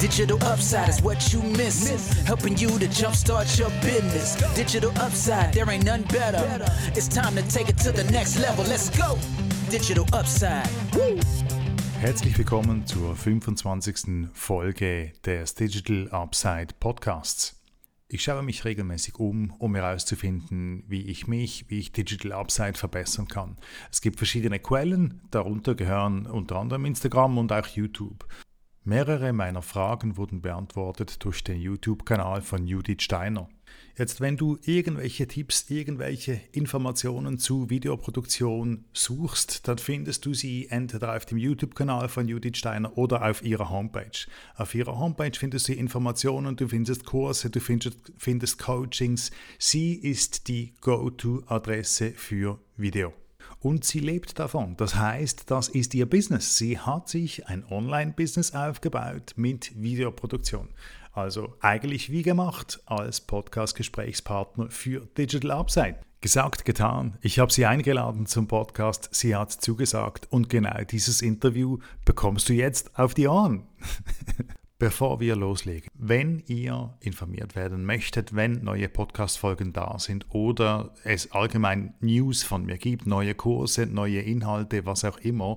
Digital 0.00 0.38
upside 0.44 0.88
is 0.88 1.02
what 1.02 1.32
you 1.32 1.42
miss. 1.42 2.12
Helping 2.24 2.56
you 2.56 2.68
to 2.78 2.86
jumpstart 2.86 3.58
your 3.58 3.70
business. 3.82 4.36
Digital 4.54 4.92
upside, 4.92 5.52
there 5.52 5.68
ain't 5.68 5.84
none 5.84 6.02
better. 6.02 6.38
It's 6.94 7.08
time 7.08 7.34
to 7.34 7.42
take 7.48 7.68
it 7.68 7.76
to 7.78 7.90
the 7.90 8.04
next 8.12 8.38
level. 8.38 8.64
Let's 8.64 8.90
go. 8.90 9.18
Digital 9.70 10.06
upside. 10.12 10.68
Woo. 10.94 11.18
Herzlich 11.98 12.38
willkommen 12.38 12.86
zur 12.86 13.16
25. 13.16 14.28
Folge 14.32 15.14
des 15.26 15.56
Digital 15.56 16.08
Upside 16.12 16.74
Podcasts. 16.78 17.60
Ich 18.06 18.22
schaue 18.22 18.44
mich 18.44 18.64
regelmäßig 18.64 19.16
um, 19.16 19.50
um 19.58 19.74
herauszufinden, 19.74 20.84
wie 20.86 21.08
ich 21.08 21.26
mich, 21.26 21.66
wie 21.70 21.80
ich 21.80 21.90
Digital 21.90 22.32
Upside 22.32 22.74
verbessern 22.74 23.26
kann. 23.26 23.56
Es 23.90 24.00
gibt 24.00 24.18
verschiedene 24.18 24.60
Quellen, 24.60 25.22
darunter 25.32 25.74
gehören 25.74 26.26
unter 26.26 26.56
anderem 26.56 26.84
Instagram 26.84 27.36
und 27.36 27.52
auch 27.52 27.66
YouTube. 27.66 28.28
Mehrere 28.88 29.34
meiner 29.34 29.60
Fragen 29.60 30.16
wurden 30.16 30.40
beantwortet 30.40 31.22
durch 31.22 31.44
den 31.44 31.60
YouTube-Kanal 31.60 32.40
von 32.40 32.66
Judith 32.66 33.02
Steiner. 33.02 33.50
Jetzt, 33.98 34.22
wenn 34.22 34.38
du 34.38 34.56
irgendwelche 34.64 35.28
Tipps, 35.28 35.68
irgendwelche 35.68 36.40
Informationen 36.52 37.38
zu 37.38 37.68
Videoproduktion 37.68 38.86
suchst, 38.94 39.68
dann 39.68 39.76
findest 39.76 40.24
du 40.24 40.32
sie 40.32 40.68
entweder 40.70 41.14
auf 41.14 41.26
dem 41.26 41.36
YouTube-Kanal 41.36 42.08
von 42.08 42.28
Judith 42.28 42.56
Steiner 42.56 42.96
oder 42.96 43.28
auf 43.28 43.42
ihrer 43.44 43.68
Homepage. 43.68 44.26
Auf 44.56 44.74
ihrer 44.74 44.98
Homepage 44.98 45.38
findest 45.38 45.68
du 45.68 45.74
Informationen, 45.74 46.56
du 46.56 46.66
findest 46.66 47.04
Kurse, 47.04 47.50
du 47.50 47.60
findest, 47.60 47.98
findest 48.16 48.58
Coachings. 48.58 49.30
Sie 49.58 49.96
ist 49.96 50.48
die 50.48 50.72
Go-To-Adresse 50.80 52.12
für 52.12 52.58
Video 52.78 53.12
und 53.60 53.84
sie 53.84 54.00
lebt 54.00 54.38
davon. 54.38 54.76
Das 54.76 54.94
heißt, 54.94 55.50
das 55.50 55.68
ist 55.68 55.94
ihr 55.94 56.08
Business. 56.08 56.56
Sie 56.56 56.78
hat 56.78 57.08
sich 57.08 57.46
ein 57.46 57.64
Online-Business 57.68 58.54
aufgebaut 58.54 59.34
mit 59.36 59.72
Videoproduktion. 59.80 60.68
Also 61.12 61.54
eigentlich 61.60 62.10
wie 62.10 62.22
gemacht 62.22 62.80
als 62.86 63.20
Podcast-Gesprächspartner 63.20 64.70
für 64.70 65.08
Digital 65.18 65.50
Upside. 65.50 65.96
Gesagt, 66.20 66.64
getan. 66.64 67.16
Ich 67.20 67.38
habe 67.38 67.52
sie 67.52 67.66
eingeladen 67.66 68.26
zum 68.26 68.48
Podcast, 68.48 69.08
sie 69.12 69.36
hat 69.36 69.52
zugesagt 69.52 70.26
und 70.30 70.48
genau 70.48 70.82
dieses 70.82 71.22
Interview 71.22 71.78
bekommst 72.04 72.48
du 72.48 72.54
jetzt 72.54 72.98
auf 72.98 73.14
die 73.14 73.28
Ohren. 73.28 73.66
Bevor 74.80 75.18
wir 75.18 75.34
loslegen, 75.34 75.90
wenn 75.94 76.40
ihr 76.46 76.94
informiert 77.00 77.56
werden 77.56 77.84
möchtet, 77.84 78.36
wenn 78.36 78.62
neue 78.62 78.88
Podcast-Folgen 78.88 79.72
da 79.72 79.98
sind 79.98 80.26
oder 80.30 80.94
es 81.02 81.32
allgemein 81.32 81.94
News 81.98 82.44
von 82.44 82.64
mir 82.64 82.78
gibt, 82.78 83.04
neue 83.04 83.34
Kurse, 83.34 83.86
neue 83.86 84.20
Inhalte, 84.20 84.86
was 84.86 85.04
auch 85.04 85.18
immer, 85.18 85.56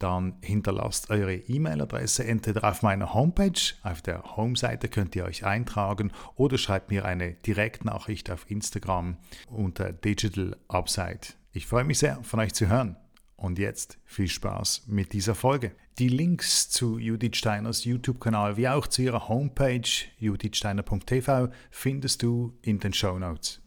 dann 0.00 0.38
hinterlasst 0.42 1.08
eure 1.08 1.36
E-Mail-Adresse 1.36 2.24
entweder 2.24 2.68
auf 2.68 2.82
meiner 2.82 3.14
Homepage, 3.14 3.74
auf 3.84 4.02
der 4.02 4.36
Home-Seite 4.36 4.88
könnt 4.88 5.14
ihr 5.14 5.24
euch 5.24 5.44
eintragen 5.46 6.10
oder 6.34 6.58
schreibt 6.58 6.90
mir 6.90 7.04
eine 7.04 7.34
Direktnachricht 7.34 8.28
auf 8.28 8.50
Instagram 8.50 9.18
unter 9.50 9.92
Digital 9.92 10.56
Upside. 10.66 11.20
Ich 11.52 11.66
freue 11.66 11.84
mich 11.84 12.00
sehr, 12.00 12.24
von 12.24 12.40
euch 12.40 12.54
zu 12.54 12.68
hören. 12.68 12.96
Und 13.38 13.60
jetzt 13.60 13.98
viel 14.04 14.26
Spaß 14.26 14.82
mit 14.88 15.12
dieser 15.12 15.36
Folge. 15.36 15.70
Die 16.00 16.08
Links 16.08 16.70
zu 16.70 16.98
Judith 16.98 17.36
Steiners 17.36 17.84
YouTube-Kanal 17.84 18.56
wie 18.56 18.68
auch 18.68 18.88
zu 18.88 19.02
ihrer 19.02 19.28
Homepage 19.28 19.88
judithsteiner.tv 20.18 21.48
findest 21.70 22.24
du 22.24 22.58
in 22.62 22.80
den 22.80 22.92
Show 22.92 23.16
Notes. 23.16 23.60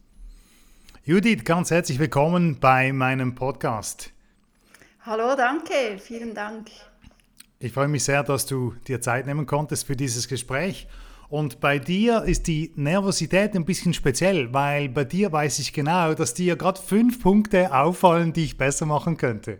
Judith, 1.05 1.45
ganz 1.45 1.71
herzlich 1.71 1.99
willkommen 1.99 2.59
bei 2.59 2.91
meinem 2.91 3.33
Podcast. 3.33 4.11
Hallo, 5.05 5.35
danke, 5.37 5.97
vielen 5.99 6.35
Dank. 6.35 6.69
Ich 7.57 7.71
freue 7.71 7.87
mich 7.87 8.03
sehr, 8.03 8.23
dass 8.23 8.45
du 8.45 8.75
dir 8.89 8.99
Zeit 8.99 9.25
nehmen 9.25 9.45
konntest 9.45 9.87
für 9.87 9.95
dieses 9.95 10.27
Gespräch. 10.27 10.85
Und 11.31 11.61
bei 11.61 11.79
dir 11.79 12.23
ist 12.23 12.47
die 12.47 12.73
Nervosität 12.75 13.55
ein 13.55 13.63
bisschen 13.63 13.93
speziell, 13.93 14.53
weil 14.53 14.89
bei 14.89 15.05
dir 15.05 15.31
weiß 15.31 15.59
ich 15.59 15.71
genau, 15.71 16.13
dass 16.13 16.33
dir 16.33 16.57
gerade 16.57 16.81
fünf 16.81 17.21
Punkte 17.21 17.73
auffallen, 17.73 18.33
die 18.33 18.43
ich 18.43 18.57
besser 18.57 18.85
machen 18.85 19.15
könnte. 19.15 19.59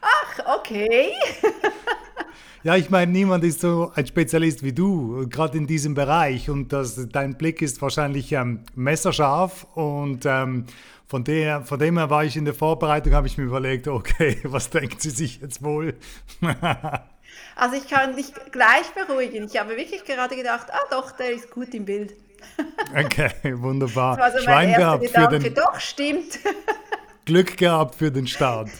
Ach, 0.00 0.60
okay. 0.60 1.12
ja, 2.62 2.76
ich 2.76 2.90
meine, 2.90 3.10
niemand 3.10 3.44
ist 3.44 3.60
so 3.60 3.92
ein 3.94 4.06
Spezialist 4.06 4.62
wie 4.62 4.72
du, 4.72 5.28
gerade 5.28 5.58
in 5.58 5.66
diesem 5.66 5.94
Bereich. 5.94 6.50
Und 6.50 6.72
das, 6.72 7.08
dein 7.10 7.36
Blick 7.36 7.62
ist 7.62 7.82
wahrscheinlich 7.82 8.32
ähm, 8.32 8.60
messerscharf. 8.74 9.66
Und 9.74 10.24
ähm, 10.26 10.66
von, 11.06 11.24
der, 11.24 11.62
von 11.62 11.78
dem 11.78 11.98
her 11.98 12.10
war 12.10 12.24
ich 12.24 12.36
in 12.36 12.44
der 12.44 12.54
Vorbereitung, 12.54 13.14
habe 13.14 13.26
ich 13.26 13.38
mir 13.38 13.44
überlegt, 13.44 13.88
okay, 13.88 14.38
was 14.44 14.70
denkt 14.70 15.02
sie 15.02 15.10
sich 15.10 15.40
jetzt 15.40 15.62
wohl? 15.62 15.94
Also 17.56 17.76
ich 17.76 17.88
kann 17.88 18.14
dich 18.14 18.32
gleich 18.52 18.86
beruhigen. 18.94 19.46
Ich 19.46 19.58
habe 19.58 19.76
wirklich 19.76 20.04
gerade 20.04 20.36
gedacht, 20.36 20.68
ah 20.70 20.86
doch, 20.90 21.10
der 21.12 21.32
ist 21.32 21.50
gut 21.50 21.74
im 21.74 21.84
Bild. 21.84 22.14
Okay, 22.96 23.32
wunderbar. 23.56 24.16
Das 24.16 24.18
war 24.18 24.32
also 24.32 24.44
Schwein 24.44 24.74
gehabt 24.74 25.02
Gedanke, 25.02 25.40
für 25.40 25.50
den 25.50 25.54
doch 25.54 25.80
stimmt. 25.80 26.38
Glück 27.28 27.58
gehabt 27.58 27.94
für 27.94 28.10
den 28.10 28.26
Start. 28.26 28.70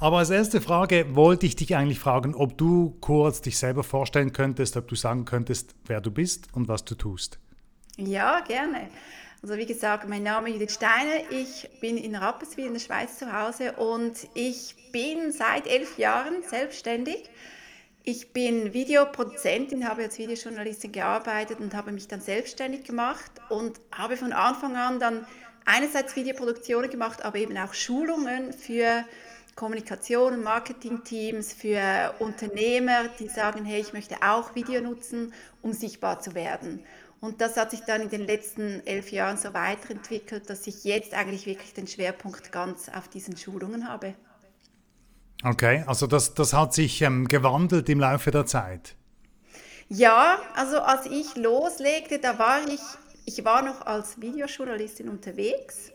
Aber 0.00 0.16
als 0.16 0.30
erste 0.30 0.62
Frage 0.62 1.14
wollte 1.14 1.44
ich 1.44 1.54
dich 1.54 1.76
eigentlich 1.76 1.98
fragen, 1.98 2.34
ob 2.34 2.56
du 2.56 2.96
kurz 3.02 3.42
dich 3.42 3.58
selber 3.58 3.84
vorstellen 3.84 4.32
könntest, 4.32 4.78
ob 4.78 4.88
du 4.88 4.94
sagen 4.94 5.26
könntest, 5.26 5.74
wer 5.84 6.00
du 6.00 6.10
bist 6.10 6.48
und 6.54 6.68
was 6.68 6.86
du 6.86 6.94
tust. 6.94 7.38
Ja, 7.98 8.40
gerne. 8.40 8.88
Also 9.42 9.58
wie 9.58 9.66
gesagt, 9.66 10.08
mein 10.08 10.22
Name 10.22 10.48
ist 10.48 10.54
Judith 10.54 10.72
Steiner, 10.72 11.30
ich 11.30 11.68
bin 11.82 11.98
in 11.98 12.14
Rapperswil 12.14 12.64
in 12.64 12.72
der 12.72 12.80
Schweiz 12.80 13.18
zu 13.18 13.30
Hause 13.30 13.72
und 13.72 14.14
ich 14.32 14.74
bin 14.90 15.32
seit 15.32 15.66
elf 15.66 15.98
Jahren 15.98 16.42
selbstständig. 16.48 17.28
Ich 18.04 18.32
bin 18.32 18.72
Videoproduzentin, 18.72 19.86
habe 19.86 20.04
als 20.04 20.18
Videojournalistin 20.18 20.92
gearbeitet 20.92 21.60
und 21.60 21.74
habe 21.74 21.92
mich 21.92 22.08
dann 22.08 22.22
selbstständig 22.22 22.84
gemacht 22.84 23.30
und 23.50 23.78
habe 23.92 24.16
von 24.16 24.32
Anfang 24.32 24.76
an 24.76 24.98
dann 24.98 25.26
einerseits 25.64 26.16
Videoproduktionen 26.16 26.90
gemacht, 26.90 27.24
aber 27.24 27.38
eben 27.38 27.56
auch 27.56 27.74
Schulungen 27.74 28.52
für 28.52 29.04
Kommunikation- 29.54 30.34
und 30.34 30.42
Marketingteams, 30.42 31.52
für 31.52 32.14
Unternehmer, 32.18 33.08
die 33.18 33.28
sagen, 33.28 33.64
hey, 33.64 33.80
ich 33.80 33.92
möchte 33.92 34.16
auch 34.22 34.54
Video 34.54 34.80
nutzen, 34.80 35.32
um 35.60 35.72
sichtbar 35.72 36.20
zu 36.20 36.34
werden. 36.34 36.84
Und 37.20 37.40
das 37.40 37.56
hat 37.56 37.70
sich 37.70 37.80
dann 37.80 38.00
in 38.00 38.08
den 38.08 38.26
letzten 38.26 38.84
elf 38.84 39.12
Jahren 39.12 39.36
so 39.36 39.54
weiterentwickelt, 39.54 40.50
dass 40.50 40.66
ich 40.66 40.82
jetzt 40.82 41.14
eigentlich 41.14 41.46
wirklich 41.46 41.72
den 41.72 41.86
Schwerpunkt 41.86 42.50
ganz 42.50 42.88
auf 42.88 43.08
diesen 43.08 43.36
Schulungen 43.36 43.88
habe. 43.88 44.14
Okay, 45.44 45.84
also 45.86 46.06
das, 46.06 46.34
das 46.34 46.52
hat 46.52 46.74
sich 46.74 47.02
ähm, 47.02 47.28
gewandelt 47.28 47.88
im 47.88 48.00
Laufe 48.00 48.30
der 48.30 48.46
Zeit. 48.46 48.96
Ja, 49.88 50.38
also 50.56 50.80
als 50.80 51.06
ich 51.06 51.36
loslegte, 51.36 52.18
da 52.18 52.38
war 52.38 52.66
ich, 52.66 52.80
ich 53.24 53.44
war 53.44 53.62
noch 53.62 53.82
als 53.82 54.20
Videojournalistin 54.20 55.08
unterwegs 55.08 55.92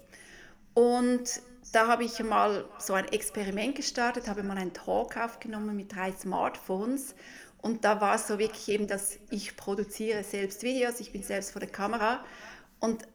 und 0.74 1.42
da 1.74 1.88
habe 1.88 2.06
ich 2.06 2.24
mal 2.24 2.66
so 2.80 2.94
ein 2.94 3.08
Experiment 3.10 3.76
gestartet, 3.76 4.28
habe 4.28 4.44
mal 4.44 4.58
einen 4.58 4.74
Talk 4.74 5.18
aufgenommen 5.18 5.76
mit 5.76 5.94
drei 5.94 6.12
Smartphones 6.14 7.14
und 7.62 7.84
da 7.84 8.00
war 8.00 8.16
es 8.16 8.28
so 8.28 8.40
wirklich 8.40 8.70
eben, 8.70 8.88
dass 8.88 9.18
ich 9.30 9.58
produziere 9.58 10.24
selbst 10.24 10.64
Videos, 10.64 11.00
ich 11.00 11.12
bin 11.12 11.24
selbst 11.24 11.52
vor 11.52 11.60
der 11.60 11.70
Kamera. 11.70 12.24
Und 12.80 13.08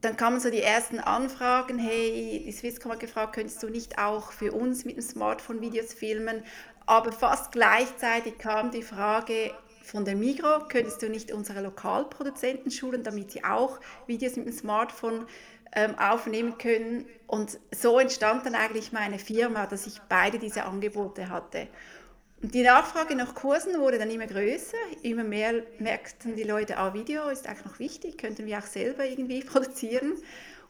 dann 0.00 0.16
kamen 0.16 0.40
so 0.40 0.50
die 0.50 0.60
ersten 0.60 0.98
Anfragen, 0.98 1.78
hey, 1.78 2.42
die 2.44 2.52
Swisscom 2.52 2.92
hat 2.92 3.00
gefragt, 3.00 3.34
könntest 3.34 3.62
du 3.62 3.68
nicht 3.68 3.98
auch 3.98 4.32
für 4.32 4.52
uns 4.52 4.84
mit 4.84 4.96
dem 4.96 5.02
Smartphone 5.02 5.60
Videos 5.60 5.94
filmen? 5.94 6.42
Aber 6.86 7.12
fast 7.12 7.52
gleichzeitig 7.52 8.38
kam 8.38 8.72
die 8.72 8.82
Frage 8.82 9.52
von 9.82 10.04
der 10.04 10.16
Migro, 10.16 10.66
könntest 10.68 11.02
du 11.02 11.08
nicht 11.08 11.32
unsere 11.32 11.62
Lokalproduzenten 11.62 12.70
schulen, 12.70 13.02
damit 13.02 13.32
sie 13.32 13.44
auch 13.44 13.80
Videos 14.06 14.36
mit 14.36 14.46
dem 14.46 14.52
Smartphone 14.52 15.26
ähm, 15.74 15.98
aufnehmen 15.98 16.58
können? 16.58 17.06
Und 17.26 17.58
so 17.74 17.98
entstand 17.98 18.46
dann 18.46 18.54
eigentlich 18.54 18.92
meine 18.92 19.18
Firma, 19.18 19.66
dass 19.66 19.86
ich 19.86 20.00
beide 20.08 20.38
diese 20.38 20.64
Angebote 20.64 21.28
hatte. 21.28 21.68
Und 22.42 22.54
die 22.54 22.62
Nachfrage 22.62 23.14
nach 23.14 23.34
Kursen 23.34 23.78
wurde 23.78 23.98
dann 23.98 24.10
immer 24.10 24.26
größer. 24.26 24.76
Immer 25.02 25.24
mehr 25.24 25.62
merkten 25.78 26.34
die 26.34 26.42
Leute, 26.42 26.76
ah, 26.76 26.92
Video 26.92 27.28
ist 27.28 27.46
eigentlich 27.46 27.64
noch 27.64 27.78
wichtig, 27.78 28.18
könnten 28.18 28.46
wir 28.46 28.58
auch 28.58 28.66
selber 28.66 29.04
irgendwie 29.04 29.40
produzieren. 29.44 30.14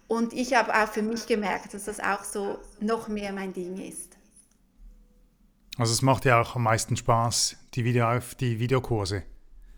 Und 0.06 0.34
ich 0.34 0.54
habe 0.54 0.75
auch 0.75 0.88
für 0.88 1.00
mich 1.00 1.26
gemerkt, 1.26 1.72
dass 1.72 1.84
das 1.84 1.98
auch 1.98 2.25
so 2.25 2.58
noch 2.81 3.08
mehr 3.08 3.32
mein 3.32 3.54
Ding 3.54 3.78
ist. 3.78 4.19
Also 5.78 5.92
es 5.94 6.02
macht 6.02 6.26
ja 6.26 6.40
auch 6.40 6.54
am 6.54 6.64
meisten 6.64 6.96
Spaß, 6.96 7.56
die, 7.74 7.84
Video, 7.84 8.06
die 8.40 8.58
Videokurse. 8.58 9.22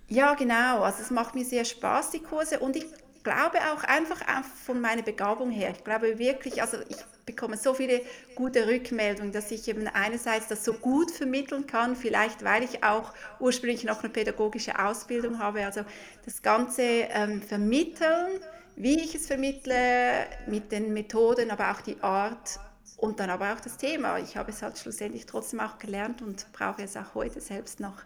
Ja, 0.09 0.35
genau. 0.35 0.83
Also 0.83 1.03
es 1.03 1.11
macht 1.11 1.35
mir 1.35 1.45
sehr 1.45 1.65
Spaß, 1.65 2.11
die 2.11 2.21
Kurse. 2.21 2.61
Und 2.61 2.77
ich 2.77 2.87
glaube 3.23 3.59
auch 3.73 3.83
einfach 3.85 4.21
von 4.65 4.81
meiner 4.81 5.03
Begabung 5.03 5.51
her. 5.51 5.73
Ich 5.77 5.83
glaube 5.83 6.19
wirklich, 6.19 6.61
also 6.61 6.79
ich 6.89 6.99
bekomme 7.27 7.57
so 7.57 7.73
viele 7.73 8.03
gute 8.35 8.69
Rückmeldungen, 8.69 9.33
dass 9.33 9.51
ich 9.51 9.67
eben 9.67 9.89
einerseits 9.89 10.49
das 10.49 10.65
so 10.65 10.75
gut 10.75 11.11
vermitteln 11.11 11.67
kann, 11.67 11.97
vielleicht 11.97 12.45
weil 12.45 12.63
ich 12.63 12.85
auch 12.85 13.15
ursprünglich 13.41 13.85
noch 13.85 14.01
eine 14.01 14.11
pädagogische 14.11 14.79
Ausbildung 14.79 15.39
habe. 15.39 15.65
Also 15.65 15.83
das 16.25 16.43
ganze 16.43 16.83
ähm, 16.83 17.41
Vermitteln, 17.41 18.41
wie 18.77 19.01
ich 19.01 19.15
es 19.15 19.27
vermittle, 19.27 20.27
mit 20.47 20.71
den 20.71 20.93
Methoden, 20.93 21.51
aber 21.51 21.71
auch 21.71 21.81
die 21.81 22.01
Art 22.03 22.61
und 23.05 23.21
dann 23.21 23.29
aber 23.29 23.53
auch 23.53 23.61
das 23.61 23.77
Thema. 23.77 24.19
Ich 24.19 24.37
habe 24.37 24.51
es 24.51 24.63
halt 24.63 24.79
schlussendlich 24.79 25.27
trotzdem 25.27 25.61
auch 25.61 25.79
gelernt 25.79 26.23
und 26.23 26.47
brauche 26.53 26.83
es 26.83 26.97
auch 26.97 27.15
heute 27.15 27.41
selbst 27.41 27.79
noch. 27.79 27.99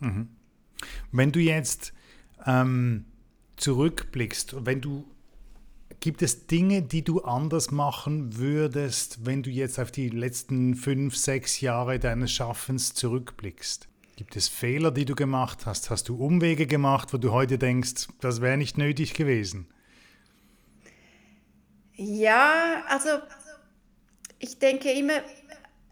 Mhm. 0.00 0.28
Wenn 1.10 1.32
du 1.32 1.40
jetzt 1.40 1.94
ähm, 2.46 3.06
zurückblickst, 3.56 4.66
wenn 4.66 4.80
du 4.80 5.06
Gibt 6.00 6.20
es 6.22 6.48
Dinge, 6.48 6.82
die 6.82 7.04
du 7.04 7.20
anders 7.20 7.70
machen 7.70 8.36
würdest, 8.36 9.24
wenn 9.24 9.44
du 9.44 9.50
jetzt 9.50 9.78
auf 9.78 9.92
die 9.92 10.08
letzten 10.08 10.74
fünf, 10.74 11.16
sechs 11.16 11.60
Jahre 11.60 12.00
deines 12.00 12.32
Schaffens 12.32 12.92
zurückblickst? 12.94 13.86
Gibt 14.16 14.34
es 14.34 14.48
Fehler, 14.48 14.90
die 14.90 15.04
du 15.04 15.14
gemacht 15.14 15.64
hast? 15.64 15.90
Hast 15.90 16.08
du 16.08 16.16
Umwege 16.16 16.66
gemacht, 16.66 17.12
wo 17.12 17.18
du 17.18 17.30
heute 17.30 17.56
denkst, 17.56 18.08
das 18.20 18.40
wäre 18.40 18.56
nicht 18.56 18.78
nötig 18.78 19.14
gewesen? 19.14 19.68
Ja, 21.94 22.82
also 22.88 23.10
ich 24.42 24.58
denke 24.58 24.90
immer, 24.90 25.22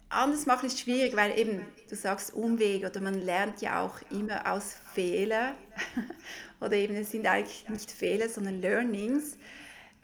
anders 0.09 0.45
machen 0.45 0.67
ist 0.67 0.81
schwierig, 0.81 1.15
weil 1.17 1.39
eben, 1.39 1.65
du 1.89 1.95
sagst 1.95 2.35
Umweg 2.35 2.85
oder 2.85 3.01
man 3.01 3.15
lernt 3.15 3.63
ja 3.63 3.81
auch 3.81 3.95
immer 4.11 4.53
aus 4.53 4.75
Fehlern. 4.93 5.55
oder 6.61 6.73
eben, 6.73 6.97
es 6.97 7.13
sind 7.13 7.27
eigentlich 7.27 7.69
nicht 7.69 7.93
Fehler, 7.93 8.29
sondern 8.29 8.61
Learnings. 8.61 9.39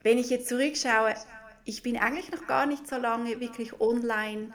Wenn 0.04 0.16
ich 0.16 0.30
jetzt 0.30 0.48
zurückschaue, 0.48 1.14
ich 1.64 1.82
bin 1.82 1.96
eigentlich 1.98 2.30
noch 2.30 2.46
gar 2.46 2.66
nicht 2.66 2.86
so 2.88 2.96
lange 2.96 3.40
wirklich 3.40 3.80
online, 3.80 4.52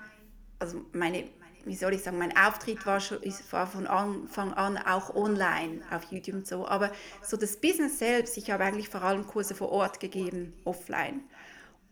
also 0.58 0.86
meine, 0.94 1.26
wie 1.66 1.76
soll 1.76 1.94
ich 1.94 2.02
sagen, 2.02 2.18
mein 2.18 2.36
Auftritt 2.38 2.86
war, 2.86 3.02
schon, 3.02 3.20
war 3.52 3.68
von 3.68 3.88
Anfang 3.88 4.54
an 4.54 4.78
auch 4.78 5.14
online 5.14 5.82
auf 5.92 6.06
YouTube 6.12 6.38
und 6.38 6.48
so, 6.48 6.66
aber 6.66 6.94
so 7.22 7.36
das 7.36 7.58
Business 7.58 8.00
selbst, 8.00 8.38
ich 8.38 8.52
habe 8.52 8.64
eigentlich 8.64 8.88
vor 8.88 9.02
allem 9.02 9.28
Kurse 9.28 9.54
vor 9.54 9.70
Ort 9.70 10.00
gegeben, 10.00 10.54
offline 10.64 11.26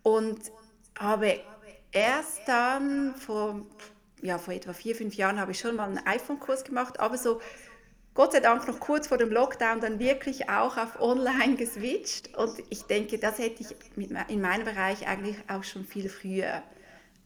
und 0.02 0.40
habe 0.98 1.42
erst 1.92 2.42
dann 2.48 3.16
vor, 3.16 3.66
ja, 4.22 4.38
vor 4.38 4.54
etwa 4.54 4.74
vier, 4.74 4.96
fünf 4.96 5.16
Jahren 5.16 5.40
habe 5.40 5.52
ich 5.52 5.60
schon 5.60 5.76
mal 5.76 5.88
einen 5.88 6.06
iPhone-Kurs 6.06 6.64
gemacht, 6.64 7.00
aber 7.00 7.18
so 7.18 7.40
Gott 8.14 8.34
sei 8.34 8.40
Dank 8.42 8.68
noch 8.68 8.80
kurz 8.80 9.08
vor 9.08 9.18
dem 9.18 9.30
Lockdown 9.30 9.80
dann 9.80 10.00
wirklich 10.00 10.50
auch 10.50 10.78
auf 10.78 11.00
Online 11.00 11.56
geswitcht. 11.58 12.36
Und 12.36 12.52
ich 12.70 12.84
denke, 12.84 13.18
das 13.18 13.40
hätte 13.40 13.64
ich 13.64 13.76
mit, 13.96 14.12
in 14.28 14.42
meinem 14.42 14.66
Bereich 14.66 15.08
eigentlich 15.08 15.38
auch 15.48 15.64
schon 15.64 15.86
viel 15.86 16.10
früher 16.10 16.64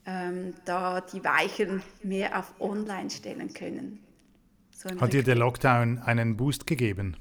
ähm, 0.06 0.54
da 0.66 1.02
die 1.02 1.24
Weichen 1.24 1.82
mehr 2.04 2.38
auf 2.38 2.54
Online 2.60 3.10
stellen 3.10 3.54
können. 3.54 4.00
So 4.72 4.90
Hat 5.00 5.14
dir 5.14 5.24
der 5.24 5.36
Lockdown 5.36 6.00
einen 6.00 6.36
Boost 6.36 6.68
gegeben? 6.68 7.18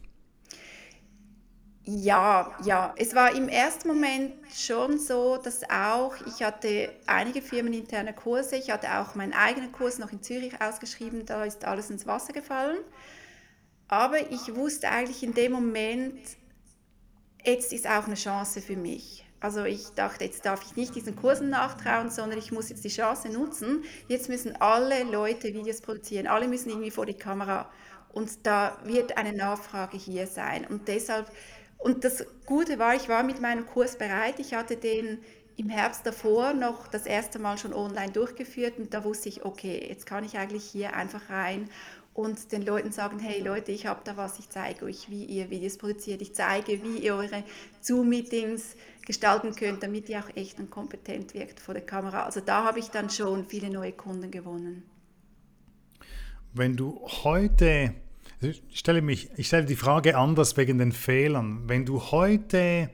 Ja, 1.84 2.56
ja, 2.64 2.94
es 2.96 3.12
war 3.12 3.34
im 3.34 3.49
ersten 3.49 3.88
Moment 3.88 4.34
schon 4.55 5.00
so, 5.00 5.37
dass 5.37 5.69
auch, 5.69 6.14
ich 6.26 6.44
hatte 6.44 6.93
einige 7.06 7.43
firmeninterne 7.43 8.14
Kurse, 8.14 8.55
ich 8.55 8.70
hatte 8.70 9.00
auch 9.00 9.17
meinen 9.17 9.32
eigenen 9.32 9.73
Kurs 9.73 9.99
noch 9.99 10.12
in 10.12 10.23
Zürich 10.23 10.61
ausgeschrieben, 10.61 11.26
da 11.26 11.44
ist 11.44 11.64
alles 11.64 11.90
ins 11.90 12.06
Wasser 12.06 12.32
gefallen. 12.32 12.79
Aber 13.88 14.31
ich 14.31 14.55
wusste 14.55 14.90
eigentlich 14.90 15.25
in 15.25 15.34
dem 15.34 15.52
Moment, 15.52 16.20
jetzt 17.44 17.73
ist 17.73 17.88
auch 17.88 18.06
eine 18.06 18.14
Chance 18.14 18.61
für 18.61 18.76
mich. 18.76 19.26
Also 19.40 19.64
ich 19.64 19.88
dachte, 19.96 20.25
jetzt 20.25 20.46
darf 20.46 20.62
ich 20.64 20.76
nicht 20.76 20.94
diesen 20.94 21.17
Kursen 21.17 21.50
nachtrauen, 21.50 22.11
sondern 22.11 22.38
ich 22.38 22.52
muss 22.52 22.69
jetzt 22.69 22.84
die 22.84 22.90
Chance 22.90 23.29
nutzen. 23.29 23.82
Jetzt 24.06 24.29
müssen 24.29 24.55
alle 24.61 25.02
Leute 25.02 25.52
Videos 25.52 25.81
produzieren, 25.81 26.29
alle 26.29 26.46
müssen 26.46 26.70
irgendwie 26.70 26.93
vor 26.93 27.06
die 27.06 27.14
Kamera. 27.14 27.69
Und 28.12 28.46
da 28.46 28.79
wird 28.84 29.17
eine 29.17 29.32
Nachfrage 29.32 29.96
hier 29.96 30.29
sein. 30.29 30.64
Und 30.64 30.87
deshalb, 30.87 31.29
und 31.82 32.05
das 32.05 32.25
Gute 32.46 32.79
war, 32.79 32.94
ich 32.94 33.08
war 33.08 33.23
mit 33.23 33.40
meinem 33.40 33.67
Kurs 33.67 33.99
bereit. 33.99 34.38
Ich 34.38 34.55
hatte 34.55 34.76
den 34.76 35.19
im 35.56 35.69
Herbst 35.69 36.06
davor 36.06 36.55
noch 36.55 36.88
das 36.88 37.06
erste 37.06 37.38
Mal 37.38 37.58
schon 37.58 37.75
online 37.75 38.12
durchgeführt 38.12 38.79
und 38.79 38.94
da 38.94 39.05
wusste 39.05 39.29
ich, 39.29 39.44
okay, 39.44 39.84
jetzt 39.88 40.06
kann 40.06 40.25
ich 40.25 40.38
eigentlich 40.38 40.64
hier 40.64 40.94
einfach 40.94 41.29
rein 41.29 41.69
und 42.14 42.52
den 42.52 42.62
Leuten 42.62 42.93
sagen, 42.93 43.19
hey 43.19 43.40
Leute, 43.43 43.73
ich 43.73 43.87
habe 43.87 44.00
da 44.05 44.17
was, 44.17 44.38
ich 44.38 44.49
zeige 44.49 44.84
euch, 44.84 45.11
wie 45.11 45.25
ihr 45.25 45.50
Videos 45.50 45.79
produziert, 45.79 46.23
ich 46.23 46.34
zeige, 46.34 46.82
wie 46.82 46.99
ihr 46.99 47.14
eure 47.14 47.43
Zoom-Meetings 47.81 48.76
gestalten 49.06 49.55
könnt, 49.55 49.82
damit 49.82 50.08
ihr 50.08 50.20
auch 50.20 50.37
echt 50.37 50.58
und 50.58 50.70
kompetent 50.70 51.34
wirkt 51.34 51.61
vor 51.61 51.75
der 51.75 51.84
Kamera. 51.84 52.25
Also 52.25 52.40
da 52.40 52.64
habe 52.64 52.79
ich 52.79 52.88
dann 52.88 53.11
schon 53.11 53.46
viele 53.46 53.70
neue 53.70 53.93
Kunden 53.93 54.31
gewonnen. 54.31 54.84
Wenn 56.55 56.76
du 56.76 57.00
heute, 57.25 57.94
ich 58.43 58.79
stelle, 58.79 59.03
mich, 59.03 59.31
ich 59.37 59.47
stelle 59.47 59.67
die 59.67 59.77
Frage 59.77 60.17
anders 60.17 60.56
wegen 60.56 60.79
den 60.79 60.93
Fehlern, 60.93 61.69
wenn 61.69 61.85
du 61.85 62.00
heute 62.11 62.91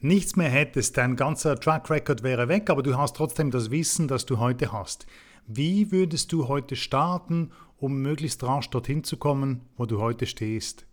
nichts 0.00 0.34
mehr 0.36 0.48
hättest, 0.48 0.96
dein 0.96 1.14
ganzer 1.14 1.58
Track 1.58 1.88
Record 1.88 2.22
wäre 2.22 2.48
weg, 2.48 2.68
aber 2.68 2.82
du 2.82 2.96
hast 2.96 3.14
trotzdem 3.16 3.50
das 3.50 3.70
Wissen, 3.70 4.08
das 4.08 4.26
du 4.26 4.38
heute 4.38 4.72
hast. 4.72 5.06
Wie 5.46 5.92
würdest 5.92 6.32
du 6.32 6.48
heute 6.48 6.76
starten 6.76 7.52
um 7.78 8.00
möglichst 8.00 8.44
rasch 8.44 8.70
dorthin 8.70 9.02
zu 9.02 9.16
kommen, 9.16 9.62
wo 9.76 9.86
du 9.86 10.00
heute 10.00 10.26
stehst? 10.26 10.86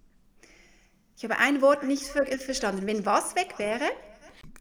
Ich 1.16 1.24
habe 1.24 1.38
ein 1.38 1.62
Wort 1.62 1.84
nicht 1.84 2.04
verstanden. 2.04 2.88
Wenn 2.88 3.06
was 3.06 3.36
weg 3.36 3.56
wäre? 3.58 3.84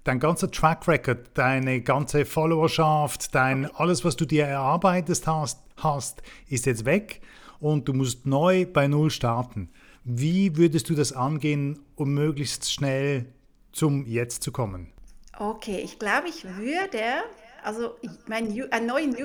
Dein 0.05 0.21
ganzer 0.21 0.51
Track 0.51 0.87
Record, 0.89 1.31
deine 1.35 1.81
ganze 1.81 2.27
Followerschaft, 2.27 3.35
dein, 3.35 3.67
alles, 3.77 4.05
was 4.05 4.17
du 4.17 4.27
dir 4.27 4.45
erarbeitet 4.45 5.27
hast, 5.27 5.63
hast, 5.77 6.23
ist 6.49 6.67
jetzt 6.67 6.85
weg 6.85 7.23
und 7.61 7.89
du 7.89 7.93
musst 7.93 8.27
neu 8.27 8.67
bei 8.67 8.89
Null 8.89 9.11
starten. 9.11 9.71
Wie 10.05 10.57
würdest 10.57 10.89
du 10.89 10.95
das 10.95 11.13
angehen, 11.13 11.79
um 11.97 12.15
möglichst 12.15 12.73
schnell 12.73 13.27
zum 13.73 14.07
Jetzt 14.07 14.43
zu 14.43 14.53
kommen? 14.53 14.93
Okay, 15.39 15.81
ich 15.85 15.99
glaube, 15.99 16.29
ich 16.29 16.45
würde 16.45 17.23
also 17.63 17.95
meinen 18.27 18.71
einen 18.71 18.87
neuen 18.87 19.17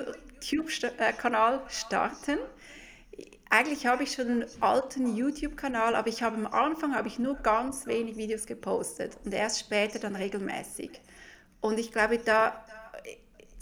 YouTube-Kanal 0.41 1.61
starten 1.69 2.39
eigentlich 3.53 3.85
habe 3.85 4.01
ich 4.01 4.13
schon 4.13 4.27
einen 4.27 4.45
alten 4.61 5.15
YouTube-Kanal, 5.15 5.93
aber 5.95 6.07
ich 6.07 6.23
habe 6.23 6.37
am 6.37 6.47
Anfang 6.47 6.95
habe 6.95 7.07
ich 7.07 7.19
nur 7.19 7.35
ganz 7.35 7.85
wenig 7.85 8.17
Videos 8.17 8.47
gepostet 8.47 9.15
und 9.23 9.31
erst 9.31 9.59
später 9.59 9.99
dann 9.99 10.15
regelmäßig. 10.15 10.89
Und 11.61 11.77
ich 11.77 11.91
glaube, 11.91 12.17
da 12.17 12.65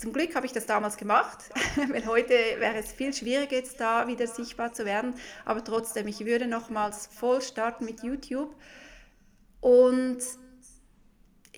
zum 0.02 0.12
Glück 0.12 0.34
habe 0.34 0.44
ich 0.44 0.52
das 0.52 0.66
damals 0.66 0.96
gemacht, 0.96 1.38
weil 1.90 2.04
heute 2.06 2.34
wäre 2.58 2.76
es 2.76 2.92
viel 2.92 3.14
schwieriger, 3.14 3.56
jetzt 3.56 3.80
da 3.80 4.06
wieder 4.06 4.26
sichtbar 4.26 4.72
zu 4.72 4.84
werden. 4.84 5.14
Aber 5.44 5.62
trotzdem, 5.64 6.08
ich 6.08 6.26
würde 6.26 6.46
nochmals 6.46 7.06
voll 7.06 7.40
starten 7.40 7.84
mit 7.84 8.02
YouTube. 8.02 8.54
Und 9.60 10.18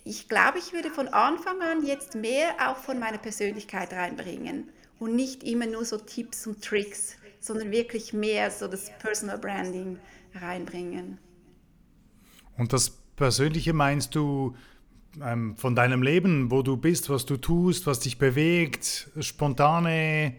ich 0.05 0.29
glaube, 0.29 0.59
ich 0.59 0.73
würde 0.73 0.91
von 0.91 1.09
Anfang 1.09 1.61
an 1.63 1.85
jetzt 1.85 2.15
mehr 2.15 2.55
auch 2.69 2.77
von 2.77 2.99
meiner 2.99 3.19
Persönlichkeit 3.19 3.93
reinbringen 3.93 4.71
und 4.99 5.17
nicht 5.17 5.43
immer 5.43 5.67
nur 5.67 5.85
so 5.85 5.97
Tipps 5.97 6.47
und 6.47 6.63
Tricks 6.63 7.17
sondern 7.45 7.71
wirklich 7.71 8.15
mehr 8.15 8.51
so 8.51 8.69
das 8.69 8.91
Personal 8.99 9.39
Branding 9.39 9.99
reinbringen. 10.35 11.19
Und 12.57 12.73
das 12.73 12.91
Persönliche 13.17 13.75
meinst 13.75 14.15
du 14.15 14.57
ähm, 15.23 15.57
von 15.57 15.75
deinem 15.75 16.03
Leben, 16.03 16.51
wo 16.51 16.63
du 16.63 16.77
bist, 16.77 17.11
was 17.11 17.27
du 17.27 17.37
tust, 17.37 17.87
was 17.87 18.01
dich 18.01 18.19
bewegt, 18.19 19.09
spontane, 19.21 20.35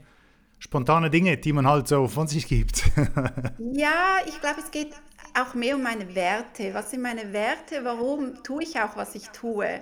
spontane 0.60 1.10
Dinge, 1.10 1.38
die 1.38 1.54
man 1.54 1.68
halt 1.68 1.88
so 1.88 2.08
von 2.08 2.28
sich 2.28 2.48
gibt? 2.48 2.84
ja, 3.74 4.18
ich 4.26 4.40
glaube, 4.42 4.60
es 4.60 4.72
geht 4.72 4.94
auch 5.38 5.54
mehr 5.54 5.76
um 5.76 5.84
meine 5.84 6.16
Werte. 6.16 6.74
Was 6.74 6.92
sind 6.92 7.02
meine 7.02 7.34
Werte? 7.34 7.84
Warum 7.84 8.44
tue 8.44 8.64
ich 8.64 8.80
auch, 8.80 8.96
was 8.96 9.16
ich 9.16 9.30
tue? 9.30 9.80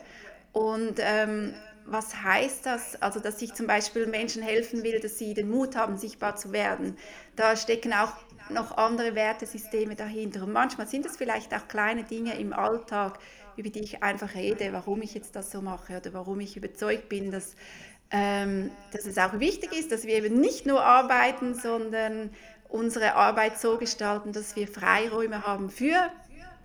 Und 0.51 0.95
ähm, 0.99 1.53
was 1.85 2.23
heißt 2.23 2.65
das? 2.65 3.01
Also, 3.01 3.19
dass 3.19 3.41
ich 3.41 3.53
zum 3.53 3.67
Beispiel 3.67 4.07
Menschen 4.07 4.41
helfen 4.41 4.83
will, 4.83 4.99
dass 4.99 5.17
sie 5.17 5.33
den 5.33 5.49
Mut 5.49 5.75
haben, 5.75 5.97
sichtbar 5.97 6.35
zu 6.35 6.51
werden. 6.51 6.97
Da 7.35 7.55
stecken 7.55 7.93
auch 7.93 8.13
noch 8.49 8.77
andere 8.77 9.15
Wertesysteme 9.15 9.95
dahinter. 9.95 10.43
Und 10.43 10.53
manchmal 10.53 10.87
sind 10.87 11.05
es 11.05 11.17
vielleicht 11.17 11.53
auch 11.53 11.67
kleine 11.67 12.03
Dinge 12.03 12.37
im 12.37 12.53
Alltag, 12.53 13.19
über 13.57 13.69
die 13.69 13.81
ich 13.81 14.03
einfach 14.03 14.35
rede, 14.35 14.73
warum 14.73 15.01
ich 15.01 15.13
jetzt 15.13 15.35
das 15.35 15.51
so 15.51 15.61
mache 15.61 15.97
oder 15.97 16.13
warum 16.13 16.39
ich 16.39 16.57
überzeugt 16.57 17.09
bin, 17.09 17.31
dass, 17.31 17.55
ähm, 18.11 18.71
dass 18.91 19.05
es 19.05 19.17
auch 19.17 19.39
wichtig 19.39 19.73
ist, 19.73 19.91
dass 19.91 20.05
wir 20.05 20.15
eben 20.15 20.39
nicht 20.39 20.65
nur 20.65 20.83
arbeiten, 20.83 21.55
sondern 21.55 22.31
unsere 22.69 23.15
Arbeit 23.15 23.59
so 23.59 23.77
gestalten, 23.77 24.33
dass 24.33 24.55
wir 24.55 24.67
Freiräume 24.67 25.45
haben 25.45 25.69
für 25.69 26.11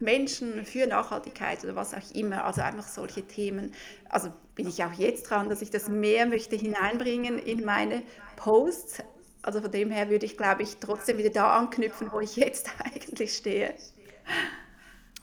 Menschen, 0.00 0.64
für 0.64 0.87
Nachhaltigkeit 0.87 1.62
oder 1.64 1.76
was 1.76 1.95
auch 1.95 2.14
immer. 2.14 2.45
Also 2.45 2.62
einfach 2.62 2.87
solche 2.87 3.23
Themen. 3.23 3.73
Also 4.09 4.33
bin 4.54 4.68
ich 4.68 4.83
auch 4.85 4.92
jetzt 4.92 5.25
dran, 5.30 5.49
dass 5.49 5.62
ich 5.62 5.71
das 5.71 5.88
mehr 5.88 6.26
möchte 6.26 6.57
hineinbringen 6.57 7.38
in 7.38 7.64
meine 7.64 8.02
Posts. 8.37 9.02
Also 9.42 9.61
von 9.61 9.71
dem 9.71 9.90
her 9.90 10.09
würde 10.11 10.26
ich, 10.26 10.37
glaube 10.37 10.62
ich, 10.62 10.78
trotzdem 10.78 11.18
wieder 11.18 11.30
da 11.30 11.57
anknüpfen, 11.57 12.11
wo 12.12 12.21
ich 12.21 12.37
jetzt 12.37 12.71
eigentlich 12.85 13.35
stehe. 13.37 13.75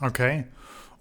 Okay. 0.02 0.46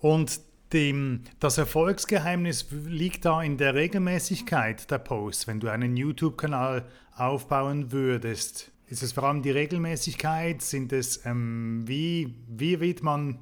Und 0.00 0.40
dem, 0.75 1.23
das 1.40 1.57
Erfolgsgeheimnis 1.57 2.66
liegt 2.87 3.25
da 3.25 3.43
in 3.43 3.57
der 3.57 3.75
Regelmäßigkeit 3.75 4.90
der 4.90 4.99
Posts. 4.99 5.47
Wenn 5.47 5.61
du 5.61 5.69
einen 5.69 5.97
YouTube-Kanal 5.97 6.87
aufbauen 7.16 7.93
würdest, 7.93 8.73
ist 8.88 9.02
es 9.02 9.12
vor 9.12 9.25
allem 9.25 9.43
die 9.43 9.52
Regelmäßigkeit? 9.52 10.61
Sind 10.61 10.93
es, 10.93 11.25
ähm, 11.25 11.85
wie, 11.87 12.35
wie 12.49 12.81
wird 12.81 13.02
man 13.02 13.38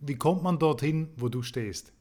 wie 0.00 0.16
kommt 0.16 0.42
man 0.42 0.58
dorthin, 0.58 1.08
wo 1.16 1.28
du 1.28 1.42
stehst? 1.42 1.92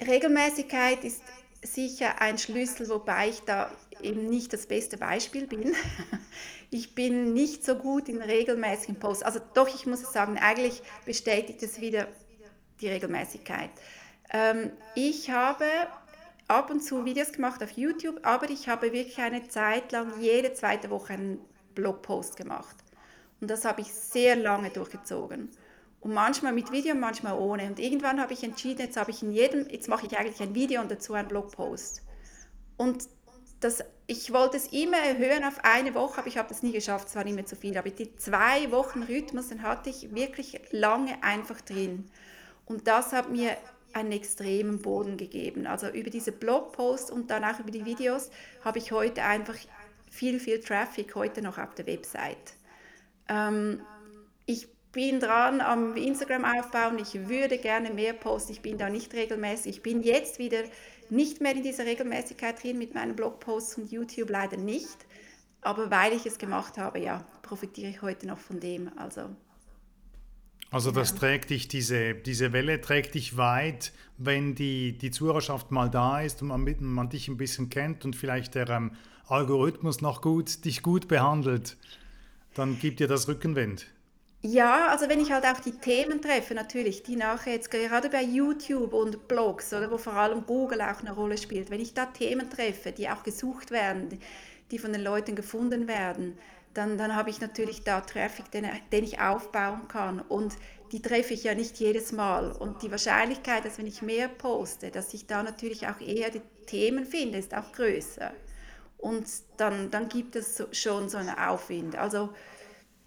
Regelmäßigkeit 0.00 1.04
ist 1.04 1.22
sicher 1.62 2.20
ein 2.20 2.38
Schlüssel, 2.38 2.88
wobei 2.88 3.28
ich 3.28 3.40
da 3.40 3.70
eben 4.00 4.28
nicht 4.28 4.52
das 4.52 4.66
beste 4.66 4.96
Beispiel 4.96 5.46
bin. 5.46 5.74
Ich 6.74 6.94
bin 6.94 7.34
nicht 7.34 7.66
so 7.66 7.74
gut 7.74 8.08
in 8.08 8.22
regelmäßigen 8.22 8.98
Posts. 8.98 9.24
Also 9.24 9.40
doch, 9.52 9.68
ich 9.68 9.84
muss 9.84 10.10
sagen, 10.10 10.38
eigentlich 10.38 10.80
bestätigt 11.04 11.62
es 11.62 11.82
wieder 11.82 12.08
die 12.80 12.88
Regelmäßigkeit. 12.88 13.70
Ähm, 14.32 14.70
ich 14.94 15.30
habe 15.30 15.66
ab 16.48 16.70
und 16.70 16.80
zu 16.80 17.04
Videos 17.04 17.32
gemacht 17.32 17.62
auf 17.62 17.72
YouTube, 17.72 18.20
aber 18.22 18.50
ich 18.50 18.68
habe 18.68 18.92
wirklich 18.92 19.18
eine 19.18 19.48
Zeit 19.48 19.92
lang 19.92 20.20
jede 20.20 20.52
zweite 20.52 20.90
Woche 20.90 21.14
einen 21.14 21.38
Blogpost 21.74 22.36
gemacht. 22.36 22.76
Und 23.40 23.50
das 23.50 23.64
habe 23.64 23.80
ich 23.80 23.92
sehr 23.92 24.36
lange 24.36 24.70
durchgezogen. 24.70 25.50
Und 26.00 26.14
manchmal 26.14 26.52
mit 26.52 26.72
Video, 26.72 26.94
manchmal 26.94 27.38
ohne. 27.38 27.66
Und 27.66 27.78
irgendwann 27.78 28.20
habe 28.20 28.32
ich 28.32 28.42
entschieden, 28.42 28.80
jetzt 28.80 28.96
habe 28.96 29.10
ich 29.10 29.22
in 29.22 29.32
jedem, 29.32 29.68
jetzt 29.68 29.88
mache 29.88 30.06
ich 30.06 30.18
eigentlich 30.18 30.40
ein 30.40 30.54
Video 30.54 30.80
und 30.80 30.90
dazu 30.90 31.14
einen 31.14 31.28
Blogpost. 31.28 32.02
Und 32.76 33.08
das, 33.60 33.84
ich 34.08 34.32
wollte 34.32 34.56
es 34.56 34.66
immer 34.72 34.98
erhöhen 34.98 35.44
auf 35.44 35.64
eine 35.64 35.94
Woche, 35.94 36.18
aber 36.18 36.26
ich 36.26 36.38
habe 36.38 36.48
das 36.48 36.62
nie 36.62 36.72
geschafft, 36.72 37.08
es 37.08 37.14
war 37.14 37.24
immer 37.24 37.46
zu 37.46 37.54
viel. 37.54 37.76
Aber 37.78 37.90
die 37.90 38.16
zwei 38.16 38.70
Wochen 38.72 39.04
Rhythmus, 39.04 39.48
den 39.48 39.62
hatte 39.62 39.90
ich 39.90 40.12
wirklich 40.14 40.60
lange 40.72 41.22
einfach 41.22 41.60
drin. 41.60 42.10
Und 42.66 42.86
das 42.86 43.12
hat 43.12 43.30
mir 43.30 43.56
einen 43.92 44.12
extremen 44.12 44.80
Boden 44.80 45.16
gegeben. 45.16 45.66
Also 45.66 45.88
über 45.88 46.10
diese 46.10 46.32
Blogposts 46.32 47.10
und 47.10 47.30
dann 47.30 47.44
auch 47.44 47.58
über 47.60 47.70
die 47.70 47.84
Videos 47.84 48.30
habe 48.64 48.78
ich 48.78 48.92
heute 48.92 49.22
einfach 49.22 49.56
viel, 50.10 50.40
viel 50.40 50.60
Traffic 50.60 51.14
heute 51.14 51.42
noch 51.42 51.58
auf 51.58 51.74
der 51.74 51.86
Website. 51.86 52.54
Ähm, 53.28 53.82
ich 54.46 54.68
bin 54.92 55.20
dran 55.20 55.60
am 55.60 55.96
Instagram 55.96 56.44
aufbauen. 56.44 56.98
Ich 56.98 57.28
würde 57.28 57.58
gerne 57.58 57.90
mehr 57.90 58.12
posten. 58.12 58.52
Ich 58.52 58.60
bin 58.60 58.78
da 58.78 58.90
nicht 58.90 59.14
regelmäßig. 59.14 59.76
Ich 59.76 59.82
bin 59.82 60.02
jetzt 60.02 60.38
wieder 60.38 60.62
nicht 61.08 61.40
mehr 61.40 61.52
in 61.52 61.62
dieser 61.62 61.86
Regelmäßigkeit 61.86 62.62
drin 62.62 62.78
mit 62.78 62.94
meinen 62.94 63.16
Blogposts 63.16 63.78
und 63.78 63.90
YouTube 63.90 64.30
leider 64.30 64.56
nicht. 64.56 64.98
Aber 65.62 65.90
weil 65.90 66.12
ich 66.12 66.26
es 66.26 66.38
gemacht 66.38 66.76
habe, 66.76 66.98
ja, 66.98 67.24
profitiere 67.42 67.90
ich 67.90 68.02
heute 68.02 68.26
noch 68.26 68.38
von 68.38 68.60
dem. 68.60 68.90
Also, 68.98 69.30
also 70.72 70.90
das 70.90 71.14
trägt 71.14 71.50
dich, 71.50 71.68
diese, 71.68 72.14
diese 72.14 72.52
Welle 72.52 72.80
trägt 72.80 73.14
dich 73.14 73.36
weit, 73.36 73.92
wenn 74.16 74.54
die, 74.54 74.96
die 74.96 75.10
Zuhörerschaft 75.10 75.70
mal 75.70 75.90
da 75.90 76.22
ist 76.22 76.42
und 76.42 76.48
man, 76.48 76.76
man 76.80 77.10
dich 77.10 77.28
ein 77.28 77.36
bisschen 77.36 77.68
kennt 77.68 78.04
und 78.04 78.16
vielleicht 78.16 78.54
der 78.54 78.68
ähm, 78.70 78.92
Algorithmus 79.28 80.00
noch 80.00 80.22
gut, 80.22 80.64
dich 80.64 80.82
gut 80.82 81.08
behandelt, 81.08 81.76
dann 82.54 82.78
gibt 82.78 83.00
dir 83.00 83.08
das 83.08 83.28
Rückenwind. 83.28 83.86
Ja, 84.44 84.88
also 84.88 85.08
wenn 85.08 85.20
ich 85.20 85.30
halt 85.30 85.44
auch 85.44 85.60
die 85.60 85.72
Themen 85.72 86.20
treffe, 86.20 86.54
natürlich, 86.54 87.04
die 87.04 87.14
nachher 87.14 87.52
jetzt 87.52 87.70
gerade 87.70 88.08
bei 88.08 88.22
YouTube 88.22 88.92
und 88.92 89.28
Blogs, 89.28 89.72
oder 89.72 89.90
wo 89.90 89.98
vor 89.98 90.14
allem 90.14 90.44
Google 90.46 90.80
auch 90.80 90.98
eine 91.00 91.12
Rolle 91.12 91.38
spielt, 91.38 91.70
wenn 91.70 91.80
ich 91.80 91.94
da 91.94 92.06
Themen 92.06 92.50
treffe, 92.50 92.90
die 92.90 93.08
auch 93.08 93.22
gesucht 93.22 93.70
werden, 93.70 94.18
die 94.72 94.78
von 94.78 94.92
den 94.92 95.02
Leuten 95.02 95.36
gefunden 95.36 95.86
werden, 95.86 96.36
dann, 96.74 96.98
dann 96.98 97.14
habe 97.14 97.30
ich 97.30 97.40
natürlich 97.40 97.82
da 97.82 98.00
Traffic, 98.00 98.50
den, 98.50 98.66
den 98.90 99.04
ich 99.04 99.20
aufbauen 99.20 99.88
kann. 99.88 100.20
Und 100.20 100.56
die 100.92 101.02
treffe 101.02 101.34
ich 101.34 101.44
ja 101.44 101.54
nicht 101.54 101.78
jedes 101.78 102.12
Mal. 102.12 102.52
Und 102.52 102.82
die 102.82 102.90
Wahrscheinlichkeit, 102.90 103.64
dass 103.64 103.78
wenn 103.78 103.86
ich 103.86 104.02
mehr 104.02 104.28
poste, 104.28 104.90
dass 104.90 105.14
ich 105.14 105.26
da 105.26 105.42
natürlich 105.42 105.86
auch 105.88 106.00
eher 106.00 106.30
die 106.30 106.42
Themen 106.66 107.04
finde, 107.04 107.38
ist 107.38 107.54
auch 107.54 107.72
größer. 107.72 108.32
Und 108.98 109.26
dann, 109.56 109.90
dann 109.90 110.08
gibt 110.08 110.36
es 110.36 110.62
schon 110.72 111.08
so 111.08 111.18
einen 111.18 111.36
Aufwind. 111.36 111.96
Also 111.96 112.30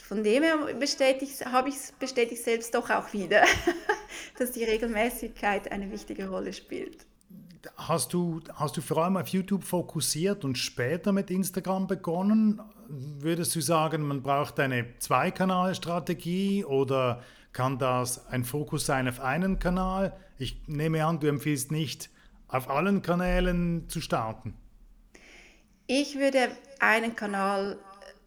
von 0.04 0.24
dem 0.24 0.44
her 0.44 0.60
habe 0.60 1.70
ich 1.70 1.76
es 1.76 1.92
bestätigt 1.94 2.44
selbst 2.44 2.76
doch 2.76 2.90
auch 2.90 3.14
wieder, 3.14 3.44
dass 4.38 4.52
die 4.52 4.64
Regelmäßigkeit 4.64 5.72
eine 5.72 5.92
wichtige 5.92 6.30
Rolle 6.30 6.54
spielt. 6.54 7.06
Hast 7.78 8.14
du, 8.14 8.42
hast 8.54 8.78
du 8.78 8.82
vor 8.82 8.98
allem 8.98 9.18
auf 9.18 9.28
YouTube 9.30 9.64
fokussiert 9.64 10.46
und 10.46 10.58
später 10.58 11.12
mit 11.12 11.32
Instagram 11.32 11.88
begonnen? 11.88 12.62
Würdest 12.88 13.56
du 13.56 13.62
sagen, 13.62 14.02
man 14.04 14.22
braucht 14.22 14.60
eine 14.60 14.98
Zweikanalstrategie 15.00 16.66
oder 16.66 17.22
kann 17.54 17.78
das 17.78 18.28
ein 18.28 18.44
Fokus 18.44 18.86
sein 18.86 19.08
auf 19.08 19.20
einen 19.20 19.60
Kanal? 19.60 20.16
Ich 20.38 20.68
nehme 20.68 21.06
an, 21.06 21.20
du 21.20 21.28
empfiehlst 21.28 21.72
nicht, 21.72 22.10
auf 22.48 22.70
allen 22.70 23.02
Kanälen 23.02 23.90
zu 23.90 24.02
starten. 24.02 24.54
Ich 25.88 26.18
würde 26.18 26.50
einen 26.80 27.16
Kanal 27.16 27.78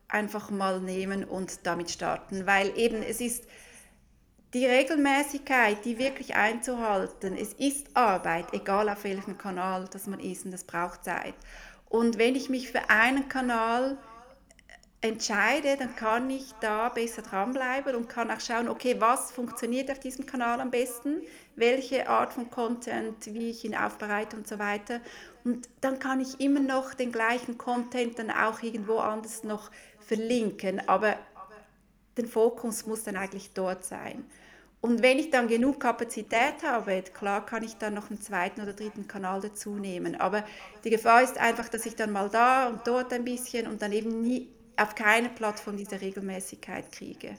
einfach 0.09 0.50
mal 0.50 0.81
nehmen 0.81 1.25
und 1.25 1.67
damit 1.67 1.91
starten, 1.91 2.47
weil 2.47 2.77
eben 2.79 3.03
es 3.03 3.21
ist 3.21 3.45
die 4.55 4.65
Regelmäßigkeit, 4.65 5.85
die 5.85 5.99
wirklich 5.99 6.35
einzuhalten. 6.35 7.37
Es 7.37 7.53
ist 7.53 7.95
Arbeit, 7.95 8.47
egal 8.53 8.88
auf 8.88 9.05
welchem 9.05 9.37
Kanal 9.37 9.88
das 9.93 10.07
man 10.07 10.21
ist 10.21 10.47
und 10.47 10.53
das 10.53 10.65
braucht 10.65 11.05
Zeit. 11.05 11.35
Und 11.88 12.19
wenn 12.19 12.35
ich 12.35 12.49
mich 12.49 12.71
für 12.71 12.88
einen 12.88 13.29
Kanal 13.29 13.99
entscheide, 15.00 15.76
dann 15.76 15.95
kann 15.95 16.28
ich 16.28 16.52
da 16.61 16.88
besser 16.88 17.23
dranbleiben 17.23 17.95
und 17.95 18.09
kann 18.09 18.31
auch 18.31 18.40
schauen, 18.40 18.69
okay, 18.69 18.97
was 18.99 19.31
funktioniert 19.31 19.90
auf 19.90 20.00
diesem 20.00 20.26
Kanal 20.26 20.61
am 20.61 20.71
besten, 20.71 21.23
welche 21.55 22.09
Art 22.09 22.33
von 22.33 22.50
Content, 22.50 23.26
wie 23.26 23.50
ich 23.50 23.64
ihn 23.64 23.76
aufbereite 23.76 24.37
und 24.37 24.49
so 24.49 24.59
weiter. 24.59 25.00
Und 25.45 25.69
dann 25.81 26.00
kann 26.00 26.21
ich 26.21 26.40
immer 26.40 26.61
noch 26.61 26.95
den 26.95 27.12
gleichen 27.12 27.59
Content 27.59 28.19
dann 28.19 28.31
auch 28.31 28.62
irgendwo 28.62 28.99
anders 28.99 29.45
noch 29.45 29.71
verlinken, 30.00 30.87
aber 30.88 31.17
der 32.17 32.26
Fokus 32.26 32.87
muss 32.87 33.05
dann 33.05 33.17
eigentlich 33.17 33.52
dort 33.55 33.85
sein. 33.85 34.25
Und 34.81 35.02
wenn 35.02 35.19
ich 35.19 35.31
dann 35.31 35.49
genug 35.49 35.81
Kapazität 35.81 36.62
habe, 36.64 37.02
klar 37.02 37.45
kann 37.45 37.64
ich 37.64 37.76
dann 37.76 37.95
noch 37.95 38.11
einen 38.11 38.21
zweiten 38.21 38.61
oder 38.62 38.73
dritten 38.73 39.09
Kanal 39.09 39.40
dazu 39.40 39.75
nehmen. 39.75 40.21
Aber 40.21 40.45
die 40.85 40.90
Gefahr 40.90 41.23
ist 41.23 41.37
einfach, 41.37 41.69
dass 41.69 41.85
ich 41.85 41.97
dann 41.97 42.12
mal 42.12 42.28
da 42.28 42.69
und 42.69 42.87
dort 42.87 43.12
ein 43.12 43.25
bisschen 43.25 43.67
und 43.67 43.83
dann 43.83 43.93
eben 43.93 44.23
nie 44.23 44.49
auf 44.78 44.94
keine 44.94 45.28
Plattform 45.28 45.76
diese 45.76 46.00
Regelmäßigkeit 46.00 46.92
kriege. 46.92 47.37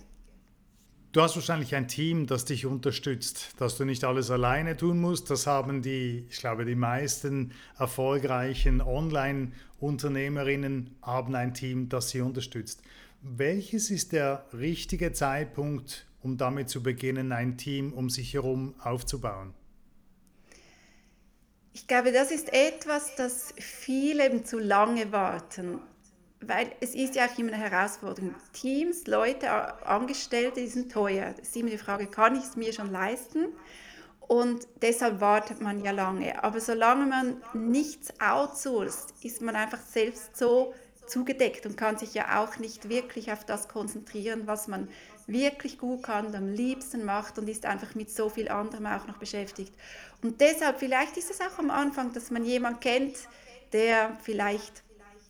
Du 1.12 1.24
hast 1.24 1.36
wahrscheinlich 1.36 1.74
ein 1.74 1.88
Team, 1.88 2.28
das 2.28 2.46
dich 2.46 2.68
unterstützt, 2.68 3.56
dass 3.58 3.78
du 3.78 3.84
nicht 3.84 4.04
alles 4.04 4.30
alleine 4.30 4.78
tun 4.78 5.02
musst. 5.02 5.32
Das 5.32 5.48
haben 5.48 5.82
die, 5.82 6.28
ich 6.30 6.38
glaube, 6.38 6.66
die 6.66 6.76
meisten 6.76 7.52
erfolgreichen 7.80 8.80
Online-Unternehmerinnen 8.80 10.96
haben 11.02 11.34
ein 11.34 11.56
Team, 11.56 11.90
das 11.90 12.10
sie 12.10 12.22
unterstützt. 12.22 12.84
Welches 13.24 13.90
ist 13.90 14.12
der 14.12 14.46
richtige 14.54 15.12
Zeitpunkt, 15.12 16.06
um 16.22 16.38
damit 16.38 16.70
zu 16.70 16.84
beginnen, 16.84 17.32
ein 17.32 17.58
Team 17.58 17.92
um 17.92 18.12
sich 18.12 18.36
herum 18.36 18.76
aufzubauen? 18.80 19.56
Ich 21.74 21.88
glaube, 21.88 22.12
das 22.12 22.30
ist 22.30 22.54
etwas, 22.54 23.16
das 23.16 23.56
viele 23.58 24.28
eben 24.28 24.46
zu 24.46 24.60
lange 24.60 25.12
warten 25.12 25.80
weil 26.42 26.72
es 26.80 26.96
ist 26.96 27.16
ja 27.16 27.26
auch 27.26 27.38
immer 27.38 27.54
eine 27.54 27.70
Herausforderung. 27.70 28.34
Teams, 28.54 29.08
Leute, 29.08 29.52
Angestellte, 29.86 30.62
die 30.62 30.68
sind 30.68 30.92
teuer. 30.92 31.36
Es 31.42 31.50
ist 31.50 31.58
immer 31.58 31.70
die 31.70 31.78
Frage, 31.78 32.08
kann 32.08 32.36
ich 32.36 32.44
es 32.44 32.56
mir 32.56 32.72
schon 32.74 32.92
leisten? 32.92 33.48
Und 34.22 34.68
deshalb 34.82 35.22
wartet 35.22 35.60
man 35.60 35.84
ja 35.84 35.92
lange. 35.92 36.44
Aber 36.44 36.60
solange 36.60 37.08
man 37.08 37.42
nichts 37.54 38.14
outsourced, 38.22 39.14
ist 39.24 39.42
man 39.42 39.56
einfach 39.56 39.80
selbst 39.80 40.38
so 40.38 40.74
zugedeckt 41.08 41.66
und 41.66 41.76
kann 41.76 41.98
sich 41.98 42.14
ja 42.14 42.40
auch 42.40 42.58
nicht 42.58 42.88
wirklich 42.88 43.32
auf 43.32 43.44
das 43.44 43.68
konzentrieren, 43.68 44.44
was 44.46 44.68
man 44.68 44.88
wirklich 45.26 45.78
gut 45.78 46.04
kann, 46.04 46.28
und 46.28 46.36
am 46.36 46.48
liebsten 46.48 47.06
macht 47.06 47.38
und 47.38 47.50
ist 47.50 47.66
einfach 47.66 47.96
mit 47.96 48.12
so 48.12 48.30
viel 48.30 48.50
anderem 48.50 48.86
auch 48.86 49.08
noch 49.08 49.18
beschäftigt. 49.18 49.74
Und 50.22 50.40
deshalb, 50.42 50.80
vielleicht 50.80 51.18
ist 51.18 51.32
es 51.32 51.42
auch 51.42 51.58
am 51.60 51.72
Anfang, 51.72 52.14
dass 52.14 52.32
man 52.32 52.46
jemanden 52.46 52.80
kennt, 52.80 53.16
der 53.74 54.18
vielleicht 54.22 54.84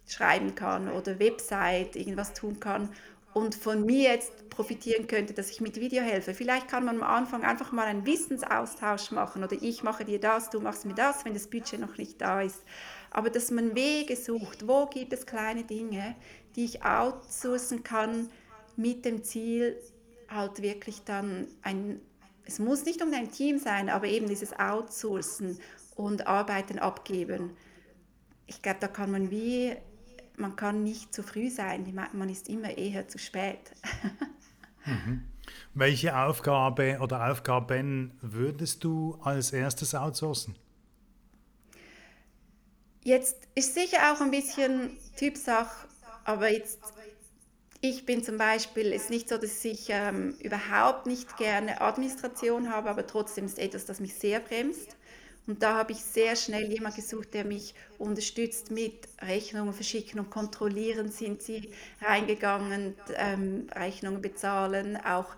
schreiben 0.10 0.56
kann 0.56 0.90
oder 0.92 1.20
Website 1.20 1.96
irgendwas 1.96 2.34
tun 2.34 2.60
kann 2.60 2.90
und 3.34 3.56
von 3.56 3.86
mir 3.86 4.12
jetzt 4.12 4.50
profitieren 4.50 5.08
könnte, 5.08 5.34
dass 5.34 5.52
ich 5.52 5.62
mit 5.62 5.80
Video 5.80 6.02
helfe. 6.02 6.34
Vielleicht 6.34 6.68
kann 6.68 6.84
man 6.84 6.98
am 6.98 7.04
Anfang 7.04 7.44
einfach 7.44 7.72
mal 7.72 7.86
einen 7.86 8.06
Wissensaustausch 8.06 9.12
machen 9.12 9.44
oder 9.44 9.56
ich 9.62 9.84
mache 9.84 10.04
dir 10.04 10.20
das, 10.20 10.50
du 10.50 10.60
machst 10.60 10.86
mir 10.86 10.96
das, 10.96 11.24
wenn 11.26 11.34
das 11.34 11.48
Budget 11.48 11.80
noch 11.80 11.98
nicht 11.98 12.20
da 12.20 12.42
ist. 12.42 12.64
Aber 13.12 13.30
dass 13.30 13.52
man 13.52 13.76
Wege 13.76 14.16
sucht, 14.16 14.68
wo 14.68 14.88
gibt 14.88 15.14
es 15.14 15.26
kleine 15.26 15.64
Dinge, 15.64 16.16
die 16.56 16.66
ich 16.66 16.84
outsourcen 16.84 17.84
kann 17.84 18.30
mit 18.76 19.06
dem 19.06 19.24
Ziel, 19.24 19.78
halt 20.28 20.62
wirklich 20.62 21.04
dann 21.04 21.48
ein, 21.62 22.02
es 22.46 22.60
muss 22.60 22.86
nicht 22.86 23.02
um 23.02 23.14
ein 23.14 23.32
Team 23.32 23.60
sein, 23.60 23.90
aber 23.90 24.08
eben 24.08 24.28
dieses 24.28 24.58
Outsourcen 24.58 25.60
und 25.96 26.28
Arbeiten 26.28 26.80
abgeben. 26.80 27.52
Ich 28.48 28.62
glaube, 28.62 28.80
da 28.80 28.88
kann 28.88 29.12
man 29.12 29.32
wie 29.32 29.76
man 30.40 30.56
kann 30.56 30.84
nicht 30.84 31.14
zu 31.14 31.24
früh 31.24 31.50
sein, 31.50 31.94
man 32.14 32.30
ist 32.30 32.50
immer 32.50 32.78
eher 32.78 33.08
zu 33.08 33.18
spät. 33.18 33.60
mhm. 34.86 35.24
Welche 35.74 36.18
Aufgabe 36.18 37.00
oder 37.02 37.30
Aufgaben 37.30 38.18
würdest 38.22 38.84
du 38.84 39.20
als 39.22 39.52
erstes 39.52 39.94
outsourcen? 39.96 40.56
Jetzt 43.04 43.38
ist 43.56 43.74
sicher 43.74 44.12
auch 44.12 44.22
ein 44.22 44.32
bisschen 44.32 44.92
Typsache, 45.18 45.88
aber 46.26 46.52
jetzt, 46.52 46.80
ich 47.82 48.06
bin 48.06 48.24
zum 48.24 48.38
Beispiel, 48.38 48.92
ist 48.92 49.10
nicht 49.10 49.30
so, 49.30 49.38
dass 49.38 49.64
ich 49.64 49.88
ähm, 49.90 50.36
überhaupt 50.42 51.06
nicht 51.06 51.38
gerne 51.38 51.82
Administration 51.82 52.70
habe, 52.70 52.90
aber 52.90 53.08
trotzdem 53.08 53.46
ist 53.46 53.58
etwas, 53.58 53.86
das 53.86 54.00
mich 54.00 54.14
sehr 54.16 54.40
bremst. 54.40 54.96
Und 55.50 55.64
da 55.64 55.78
habe 55.78 55.94
ich 55.94 56.04
sehr 56.04 56.36
schnell 56.36 56.72
jemanden 56.72 56.98
gesucht, 56.98 57.34
der 57.34 57.44
mich 57.44 57.74
unterstützt 57.98 58.70
mit 58.70 59.10
Rechnungen 59.20 59.74
verschicken 59.74 60.20
und 60.20 60.30
kontrollieren, 60.30 61.10
sind 61.12 61.42
sie 61.42 61.72
reingegangen, 62.02 62.94
ähm, 63.16 63.66
Rechnungen 63.74 64.22
bezahlen, 64.22 64.96
auch 64.98 65.36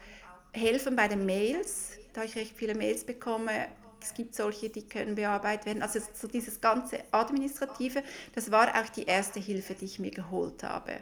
helfen 0.51 0.97
bei 0.97 1.07
den 1.07 1.25
Mails, 1.25 1.91
da 2.11 2.25
ich 2.25 2.35
recht 2.35 2.57
viele 2.57 2.75
Mails 2.75 3.05
bekomme. 3.05 3.69
Es 4.01 4.13
gibt 4.13 4.35
solche, 4.35 4.69
die 4.69 4.85
können 4.85 5.15
bearbeitet 5.15 5.65
werden. 5.65 5.81
Also 5.81 6.01
so 6.13 6.27
dieses 6.27 6.59
ganze 6.59 7.05
Administrative, 7.11 8.03
das 8.35 8.51
war 8.51 8.67
auch 8.81 8.89
die 8.89 9.03
erste 9.03 9.39
Hilfe, 9.39 9.75
die 9.75 9.85
ich 9.85 9.97
mir 9.97 10.11
geholt 10.11 10.61
habe. 10.63 10.97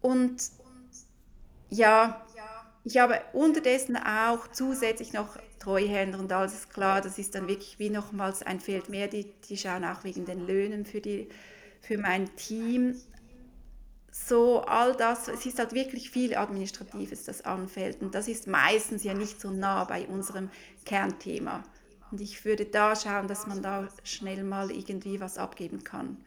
Und 0.00 0.40
ja, 1.70 2.24
ich 2.84 2.98
habe 2.98 3.20
unterdessen 3.32 3.96
auch 3.96 4.48
zusätzlich 4.48 5.12
noch 5.12 5.38
Treuhänder 5.60 6.18
und 6.18 6.32
alles 6.32 6.54
ist 6.54 6.72
klar, 6.72 7.00
das 7.00 7.18
ist 7.18 7.34
dann 7.34 7.46
wirklich 7.46 7.78
wie 7.78 7.90
nochmals 7.90 8.42
ein 8.42 8.58
Feld 8.58 8.88
mehr, 8.88 9.06
die, 9.06 9.32
die 9.48 9.56
schauen 9.56 9.84
auch 9.84 10.02
wegen 10.02 10.24
den 10.24 10.46
Löhnen 10.46 10.84
für, 10.84 11.00
die, 11.00 11.28
für 11.80 11.98
mein 11.98 12.34
Team. 12.34 12.96
So 14.10 14.62
all 14.62 14.94
das, 14.96 15.28
es 15.28 15.46
ist 15.46 15.58
halt 15.58 15.72
wirklich 15.72 16.10
viel 16.10 16.34
Administratives, 16.34 17.24
das 17.24 17.42
anfällt 17.44 18.02
und 18.02 18.14
das 18.14 18.26
ist 18.28 18.46
meistens 18.46 19.04
ja 19.04 19.14
nicht 19.14 19.40
so 19.40 19.50
nah 19.50 19.84
bei 19.84 20.06
unserem 20.08 20.50
Kernthema. 20.84 21.62
Und 22.10 22.20
ich 22.20 22.44
würde 22.44 22.66
da 22.66 22.94
schauen, 22.94 23.26
dass 23.26 23.46
man 23.46 23.62
da 23.62 23.88
schnell 24.04 24.44
mal 24.44 24.70
irgendwie 24.70 25.20
was 25.20 25.38
abgeben 25.38 25.82
kann. 25.82 26.18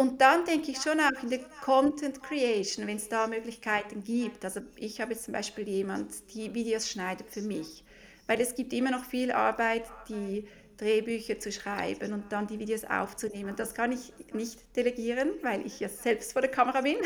Und 0.00 0.20
dann 0.20 0.44
denke 0.44 0.70
ich 0.70 0.80
schon 0.80 1.00
auch 1.00 1.22
in 1.24 1.28
der 1.28 1.40
Content 1.64 2.22
Creation, 2.22 2.86
wenn 2.86 2.98
es 2.98 3.08
da 3.08 3.26
Möglichkeiten 3.26 4.04
gibt. 4.04 4.44
Also 4.44 4.60
ich 4.76 5.00
habe 5.00 5.12
jetzt 5.12 5.24
zum 5.24 5.32
Beispiel 5.32 5.68
jemand, 5.68 6.12
die 6.32 6.54
Videos 6.54 6.88
schneidet 6.88 7.28
für 7.28 7.42
mich, 7.42 7.82
weil 8.28 8.40
es 8.40 8.54
gibt 8.54 8.72
immer 8.72 8.92
noch 8.92 9.04
viel 9.04 9.32
Arbeit, 9.32 9.82
die 10.08 10.46
Drehbücher 10.76 11.40
zu 11.40 11.50
schreiben 11.50 12.12
und 12.12 12.30
dann 12.30 12.46
die 12.46 12.60
Videos 12.60 12.84
aufzunehmen. 12.84 13.56
Das 13.56 13.74
kann 13.74 13.90
ich 13.90 14.12
nicht 14.32 14.60
delegieren, 14.76 15.30
weil 15.42 15.66
ich 15.66 15.80
ja 15.80 15.88
selbst 15.88 16.32
vor 16.32 16.42
der 16.42 16.50
Kamera 16.52 16.82
bin. 16.82 16.98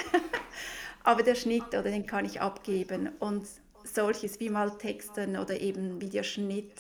Aber 1.03 1.23
der 1.23 1.35
Schnitt 1.35 1.69
oder 1.69 1.85
den 1.85 2.07
kann 2.07 2.27
ich 2.27 2.43
abgeben 2.43 3.09
und 3.21 3.47
solches 3.85 4.39
wie 4.39 4.51
mal 4.51 4.71
Texten 4.77 5.39
oder 5.39 5.59
eben 5.59 5.99
Videoschnitt 5.99 6.75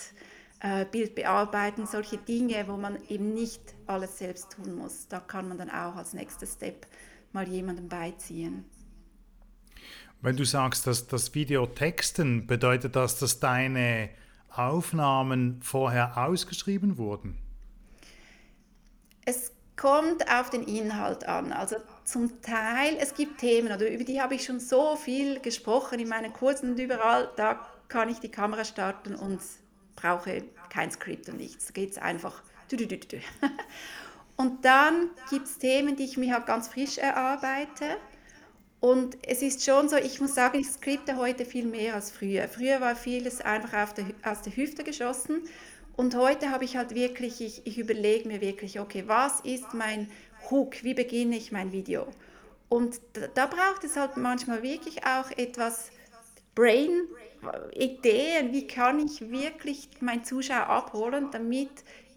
Bild 0.92 1.16
bearbeiten, 1.16 1.86
solche 1.86 2.18
Dinge, 2.18 2.68
wo 2.68 2.76
man 2.76 2.96
eben 3.08 3.34
nicht 3.34 3.60
alles 3.88 4.18
selbst 4.18 4.52
tun 4.52 4.76
muss. 4.76 5.08
Da 5.08 5.18
kann 5.18 5.48
man 5.48 5.58
dann 5.58 5.70
auch 5.70 5.96
als 5.96 6.12
nächster 6.12 6.46
Step 6.46 6.86
mal 7.32 7.48
jemanden 7.48 7.88
beiziehen. 7.88 8.64
Wenn 10.20 10.36
du 10.36 10.44
sagst, 10.44 10.86
dass 10.86 11.08
das 11.08 11.34
Video 11.34 11.66
texten, 11.66 12.46
bedeutet 12.46 12.94
das, 12.94 13.18
dass 13.18 13.40
deine 13.40 14.10
Aufnahmen 14.50 15.60
vorher 15.62 16.16
ausgeschrieben 16.16 16.96
wurden? 16.96 17.38
Es 19.24 19.50
kommt 19.76 20.30
auf 20.32 20.50
den 20.50 20.62
Inhalt 20.62 21.24
an. 21.24 21.52
Also 21.52 21.74
zum 22.04 22.40
Teil, 22.40 22.96
es 23.00 23.14
gibt 23.14 23.38
Themen, 23.38 23.72
oder 23.72 23.90
über 23.90 24.04
die 24.04 24.20
habe 24.20 24.36
ich 24.36 24.44
schon 24.44 24.60
so 24.60 24.94
viel 24.94 25.40
gesprochen 25.40 25.98
in 25.98 26.08
meinen 26.08 26.32
Kursen 26.32 26.72
und 26.72 26.78
überall, 26.78 27.32
da 27.34 27.66
kann 27.88 28.08
ich 28.08 28.20
die 28.20 28.30
Kamera 28.30 28.64
starten 28.64 29.16
und 29.16 29.40
brauche 29.96 30.42
kein 30.70 30.90
Skript 30.90 31.28
und 31.28 31.36
nichts. 31.36 31.66
Da 31.66 31.72
geht 31.72 31.92
es 31.92 31.98
einfach. 31.98 32.42
Und 34.36 34.64
dann 34.64 35.10
gibt 35.30 35.46
es 35.46 35.58
Themen, 35.58 35.94
die 35.94 36.04
ich 36.04 36.16
mir 36.16 36.32
halt 36.32 36.46
ganz 36.46 36.68
frisch 36.68 36.98
erarbeite. 36.98 37.98
Und 38.80 39.16
es 39.24 39.42
ist 39.42 39.64
schon 39.64 39.88
so, 39.88 39.96
ich 39.96 40.20
muss 40.20 40.34
sagen, 40.34 40.58
ich 40.58 40.68
skripte 40.68 41.16
heute 41.16 41.44
viel 41.44 41.66
mehr 41.66 41.94
als 41.94 42.10
früher. 42.10 42.48
Früher 42.48 42.80
war 42.80 42.96
vieles 42.96 43.40
einfach 43.40 43.92
der, 43.92 44.06
aus 44.24 44.42
der 44.42 44.56
Hüfte 44.56 44.82
geschossen. 44.82 45.42
Und 45.94 46.16
heute 46.16 46.50
habe 46.50 46.64
ich 46.64 46.76
halt 46.76 46.94
wirklich, 46.94 47.40
ich, 47.40 47.64
ich 47.64 47.78
überlege 47.78 48.26
mir 48.26 48.40
wirklich, 48.40 48.80
okay, 48.80 49.04
was 49.06 49.40
ist 49.40 49.74
mein 49.74 50.08
Hook? 50.50 50.82
Wie 50.82 50.94
beginne 50.94 51.36
ich 51.36 51.52
mein 51.52 51.70
Video? 51.70 52.08
Und 52.68 53.00
da, 53.12 53.28
da 53.28 53.46
braucht 53.46 53.84
es 53.84 53.96
halt 53.96 54.16
manchmal 54.16 54.62
wirklich 54.62 55.04
auch 55.04 55.30
etwas 55.36 55.90
Brain, 56.54 57.08
Ideen, 57.74 58.52
wie 58.52 58.66
kann 58.66 58.98
ich 59.00 59.20
wirklich 59.30 59.88
meinen 60.00 60.24
Zuschauer 60.24 60.66
abholen, 60.66 61.30
damit 61.30 61.70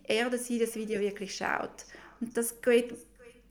er 0.04 0.28
oder 0.28 0.38
sie 0.38 0.60
das 0.60 0.76
Video 0.76 1.00
wirklich 1.00 1.36
schaut. 1.36 1.86
Und 2.20 2.38
das 2.38 2.62
geht 2.62 2.94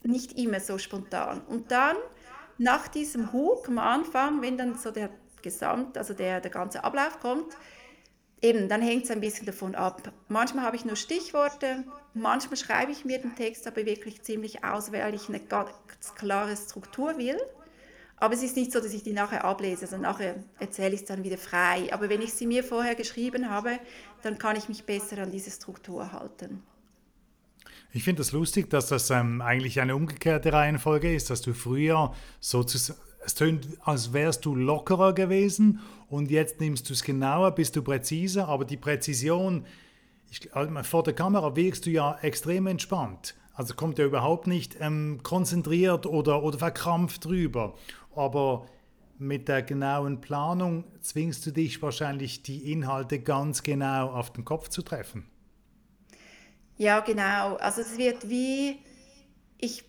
nicht 0.03 0.38
immer 0.38 0.61
so 0.61 0.79
spontan. 0.79 1.40
Und 1.42 1.70
dann, 1.70 1.97
nach 2.59 2.88
diesem 2.88 3.33
Hook 3.33 3.68
am 3.68 3.79
Anfang, 3.79 4.42
wenn 4.42 4.57
dann 4.57 4.77
so 4.77 4.90
der 4.90 5.11
Gesamt, 5.42 5.99
also 5.99 6.14
der, 6.14 6.40
der 6.40 6.51
ganze 6.51 6.85
Ablauf 6.85 7.18
kommt, 7.20 7.57
eben, 8.40 8.68
dann 8.68 8.83
hängt 8.83 9.05
es 9.05 9.11
ein 9.11 9.20
bisschen 9.20 9.47
davon 9.47 9.75
ab. 9.75 10.12
Manchmal 10.29 10.64
habe 10.64 10.77
ich 10.77 10.85
nur 10.85 10.97
Stichworte, 10.97 11.85
manchmal 12.12 12.57
schreibe 12.57 12.92
ich 12.92 13.05
mir 13.05 13.18
den 13.18 13.35
Text 13.35 13.66
aber 13.66 13.85
wirklich 13.87 14.23
ziemlich 14.23 14.64
aus, 14.64 14.92
weil 14.92 15.14
ich 15.14 15.29
eine 15.29 15.40
ganz 15.40 16.14
klare 16.14 16.57
Struktur 16.57 17.18
will. 17.18 17.38
Aber 18.16 18.35
es 18.35 18.42
ist 18.42 18.57
nicht 18.57 18.72
so, 18.72 18.81
dass 18.81 18.94
ich 18.94 19.03
die 19.03 19.12
nachher 19.12 19.44
ablese, 19.44 19.83
also 19.83 19.96
nachher 19.96 20.37
erzähle 20.59 20.94
ich 20.94 21.00
es 21.00 21.07
dann 21.07 21.24
wieder 21.24 21.38
frei. 21.38 21.92
Aber 21.92 22.09
wenn 22.09 22.22
ich 22.22 22.33
sie 22.33 22.46
mir 22.46 22.62
vorher 22.62 22.94
geschrieben 22.94 23.50
habe, 23.50 23.79
dann 24.22 24.38
kann 24.38 24.57
ich 24.57 24.68
mich 24.68 24.85
besser 24.85 25.18
an 25.18 25.31
diese 25.31 25.50
Struktur 25.50 26.12
halten. 26.12 26.62
Ich 27.92 28.03
finde 28.03 28.22
es 28.22 28.29
das 28.29 28.33
lustig, 28.33 28.70
dass 28.70 28.88
das 28.88 29.11
ähm, 29.11 29.40
eigentlich 29.40 29.81
eine 29.81 29.94
umgekehrte 29.94 30.53
Reihenfolge 30.53 31.14
ist, 31.14 31.31
dass 31.31 31.42
du 31.42 31.55
früher 31.55 32.12
sozusagen, 32.40 32.98
es 33.24 33.35
tönt, 33.35 33.68
als 33.85 34.12
wärst 34.12 34.44
du 34.44 34.55
lockerer 34.55 35.14
gewesen 35.14 35.81
und 36.09 36.31
jetzt 36.31 36.61
nimmst 36.61 36.88
du 36.88 36.92
es 36.92 37.03
genauer, 37.03 37.53
bist 37.53 37.77
du 37.77 37.83
präziser, 37.83 38.48
aber 38.48 38.64
die 38.64 38.77
Präzision, 38.77 39.64
ich, 40.31 40.55
also 40.55 40.83
vor 40.83 41.03
der 41.05 41.14
Kamera 41.14 41.57
wirkst 41.57 41.87
du 41.87 41.90
ja 41.90 42.18
extrem 42.20 42.66
entspannt. 42.66 43.35
Also 43.55 43.74
kommt 43.74 44.00
er 44.00 44.07
überhaupt 44.07 44.48
nicht 44.48 44.77
ähm, 44.81 45.20
konzentriert 45.22 46.07
oder, 46.07 46.42
oder 46.42 46.59
verkrampft 46.59 47.24
drüber 47.24 47.74
aber 48.16 48.66
mit 49.18 49.48
der 49.48 49.62
genauen 49.62 50.20
Planung 50.20 50.85
zwingst 51.00 51.46
du 51.46 51.50
dich 51.50 51.81
wahrscheinlich, 51.83 52.42
die 52.42 52.72
Inhalte 52.72 53.20
ganz 53.20 53.62
genau 53.62 54.11
auf 54.11 54.33
den 54.33 54.44
Kopf 54.44 54.68
zu 54.68 54.83
treffen. 54.83 55.31
Ja, 56.77 57.00
genau. 57.00 57.57
Also 57.57 57.83
es 57.83 57.96
wird 57.96 58.29
wie, 58.29 58.79
ich, 59.59 59.85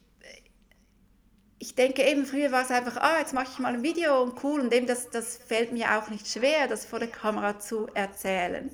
ich 1.58 1.74
denke 1.74 2.04
eben, 2.04 2.26
früher 2.26 2.52
war 2.52 2.64
es 2.64 2.72
einfach, 2.72 2.98
ah, 2.98 3.20
jetzt 3.20 3.34
mache 3.34 3.48
ich 3.52 3.60
mal 3.60 3.74
ein 3.74 3.84
Video 3.84 4.22
und 4.22 4.44
cool 4.44 4.62
und 4.62 4.74
eben 4.74 4.86
das, 4.86 5.10
das 5.10 5.38
fällt 5.38 5.72
mir 5.72 5.98
auch 5.98 6.10
nicht 6.10 6.28
schwer, 6.28 6.68
das 6.68 6.86
vor 6.86 7.00
der 7.00 7.08
Kamera 7.08 7.60
zu 7.60 7.88
erzählen. 7.96 8.70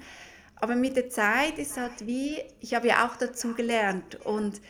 Aber 0.56 0.76
mit 0.76 0.96
der 0.96 1.10
Zeit 1.10 1.58
ist 1.58 1.78
halt 1.78 2.06
wie, 2.06 2.38
ich 2.60 2.76
habe 2.76 2.90
ja 2.90 3.08
auch 3.08 3.16
dazu 3.16 3.54
gelernt 3.56 4.24
und 4.26 4.62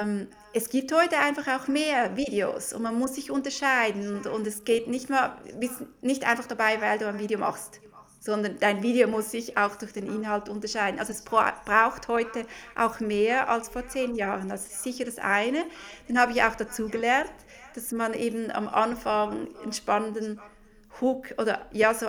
ähm, 0.00 0.28
es 0.52 0.68
gibt 0.68 0.92
heute 0.92 1.18
einfach 1.18 1.48
auch 1.48 1.68
mehr 1.68 2.16
Videos 2.16 2.72
und 2.72 2.82
man 2.82 2.98
muss 2.98 3.16
sich 3.16 3.30
unterscheiden 3.30 4.16
und, 4.16 4.26
und 4.26 4.46
es 4.46 4.64
geht 4.64 4.88
nicht 4.88 5.10
mehr, 5.10 5.36
nicht 6.00 6.26
einfach 6.26 6.46
dabei, 6.46 6.80
weil 6.80 6.98
du 6.98 7.08
ein 7.08 7.18
Video 7.18 7.38
machst, 7.38 7.80
sondern 8.20 8.58
dein 8.60 8.82
Video 8.82 9.08
muss 9.08 9.32
sich 9.32 9.58
auch 9.58 9.74
durch 9.76 9.92
den 9.92 10.06
Inhalt 10.06 10.48
unterscheiden. 10.48 11.00
Also 11.00 11.12
es 11.12 11.22
braucht 11.22 12.08
heute 12.08 12.46
auch 12.76 13.00
mehr 13.00 13.48
als 13.48 13.68
vor 13.68 13.88
zehn 13.88 14.14
Jahren. 14.14 14.48
Das 14.48 14.66
ist 14.66 14.82
sicher 14.82 15.04
das 15.04 15.18
eine. 15.18 15.64
Dann 16.08 16.18
habe 16.18 16.32
ich 16.32 16.42
auch 16.42 16.54
dazu 16.54 16.88
gelernt, 16.88 17.32
dass 17.74 17.90
man 17.90 18.14
eben 18.14 18.50
am 18.52 18.68
Anfang 18.68 19.48
einen 19.62 19.72
spannenden 19.72 20.40
Hook 21.00 21.34
oder 21.38 21.66
ja 21.72 21.92
so 21.92 22.06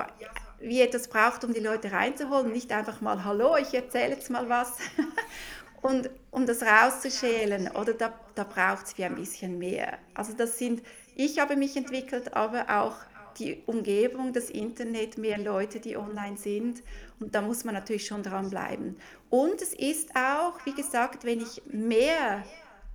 wie 0.60 0.82
etwas 0.82 1.08
braucht, 1.08 1.44
um 1.44 1.54
die 1.54 1.60
Leute 1.60 1.92
reinzuholen, 1.92 2.52
nicht 2.52 2.72
einfach 2.72 3.02
mal 3.02 3.24
Hallo, 3.24 3.58
ich 3.58 3.74
erzähle 3.74 4.16
jetzt 4.16 4.30
mal 4.30 4.48
was 4.48 4.78
Und 5.86 6.10
um 6.32 6.48
das 6.48 6.64
rauszuschälen, 6.64 7.70
oder 7.76 7.94
da, 7.94 8.12
da 8.34 8.44
braucht 8.44 8.88
es 8.88 8.98
wie 8.98 9.04
ein 9.04 9.14
bisschen 9.14 9.60
mehr. 9.60 10.00
Also 10.16 10.34
das 10.34 10.58
sind, 10.58 10.82
ich 11.16 11.38
habe 11.38 11.56
mich 11.56 11.78
entwickelt, 11.78 12.34
aber 12.34 12.66
auch 12.82 12.96
die 13.38 13.62
Umgebung, 13.68 14.34
das 14.34 14.50
Internet, 14.50 15.20
mehr 15.20 15.38
Leute, 15.38 15.80
die 15.80 15.96
online 15.96 16.38
sind. 16.38 16.82
Und 17.20 17.36
da 17.36 17.44
muss 17.44 17.66
man 17.66 17.76
natürlich 17.76 18.08
schon 18.08 18.24
dranbleiben. 18.24 18.96
Und 19.30 19.62
es 19.62 19.76
ist 19.76 20.10
auch, 20.16 20.54
wie 20.66 20.74
gesagt, 20.74 21.24
wenn 21.24 21.40
ich 21.40 21.62
mehr 21.68 22.44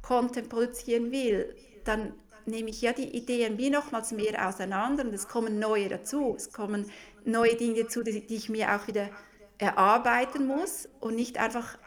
Content 0.03 0.49
produzieren 0.49 1.13
will, 1.13 1.55
dann 1.85 2.13
nehme 2.45 2.71
ich 2.71 2.83
ja 2.83 2.93
die 2.93 3.17
Ideen 3.17 3.57
wie 3.57 3.71
nochmals 3.71 4.11
mehr 4.11 4.49
auseinander 4.49 5.05
und 5.05 5.15
es 5.15 5.29
kommen 5.29 5.61
neue 5.61 5.89
dazu. 5.89 6.35
Es 6.37 6.53
kommen 6.53 6.91
neue 7.25 7.55
Dinge 7.55 7.85
dazu, 7.85 8.03
die, 8.03 8.27
die 8.27 8.35
ich 8.35 8.49
mir 8.49 8.75
auch 8.75 8.89
wieder 8.89 9.11
erarbeiten 9.59 10.47
muss 10.49 10.89
und 10.99 11.15
nicht 11.15 11.39
einfach 11.39 11.79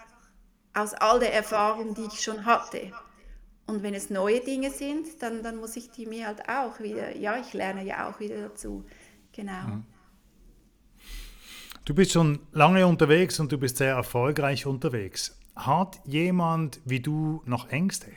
aus 0.74 0.94
all 0.94 1.20
der 1.20 1.34
Erfahrung, 1.34 1.94
die 1.94 2.06
ich 2.06 2.22
schon 2.22 2.46
hatte. 2.46 2.92
Und 3.66 3.84
wenn 3.84 3.94
es 3.94 4.10
neue 4.10 4.42
Dinge 4.42 4.72
sind, 4.72 5.22
dann, 5.22 5.44
dann 5.44 5.58
muss 5.58 5.76
ich 5.78 5.92
die 5.92 6.06
mir 6.06 6.28
halt 6.28 6.50
auch 6.50 6.80
wieder, 6.80 7.16
ja, 7.16 7.38
ich 7.40 7.54
lerne 7.54 7.84
ja 7.84 8.10
auch 8.10 8.20
wieder 8.20 8.50
dazu. 8.50 8.86
Genau. 9.32 9.68
Mhm. 9.68 9.86
Du 11.86 11.94
bist 11.94 12.12
schon 12.12 12.40
lange 12.52 12.88
unterwegs 12.88 13.40
und 13.40 13.52
du 13.52 13.58
bist 13.58 13.78
sehr 13.78 13.96
erfolgreich 13.96 14.66
unterwegs. 14.66 15.38
Hat 15.56 16.00
jemand 16.06 16.80
wie 16.86 17.00
du 17.00 17.42
noch 17.46 17.70
Ängste? 17.70 18.12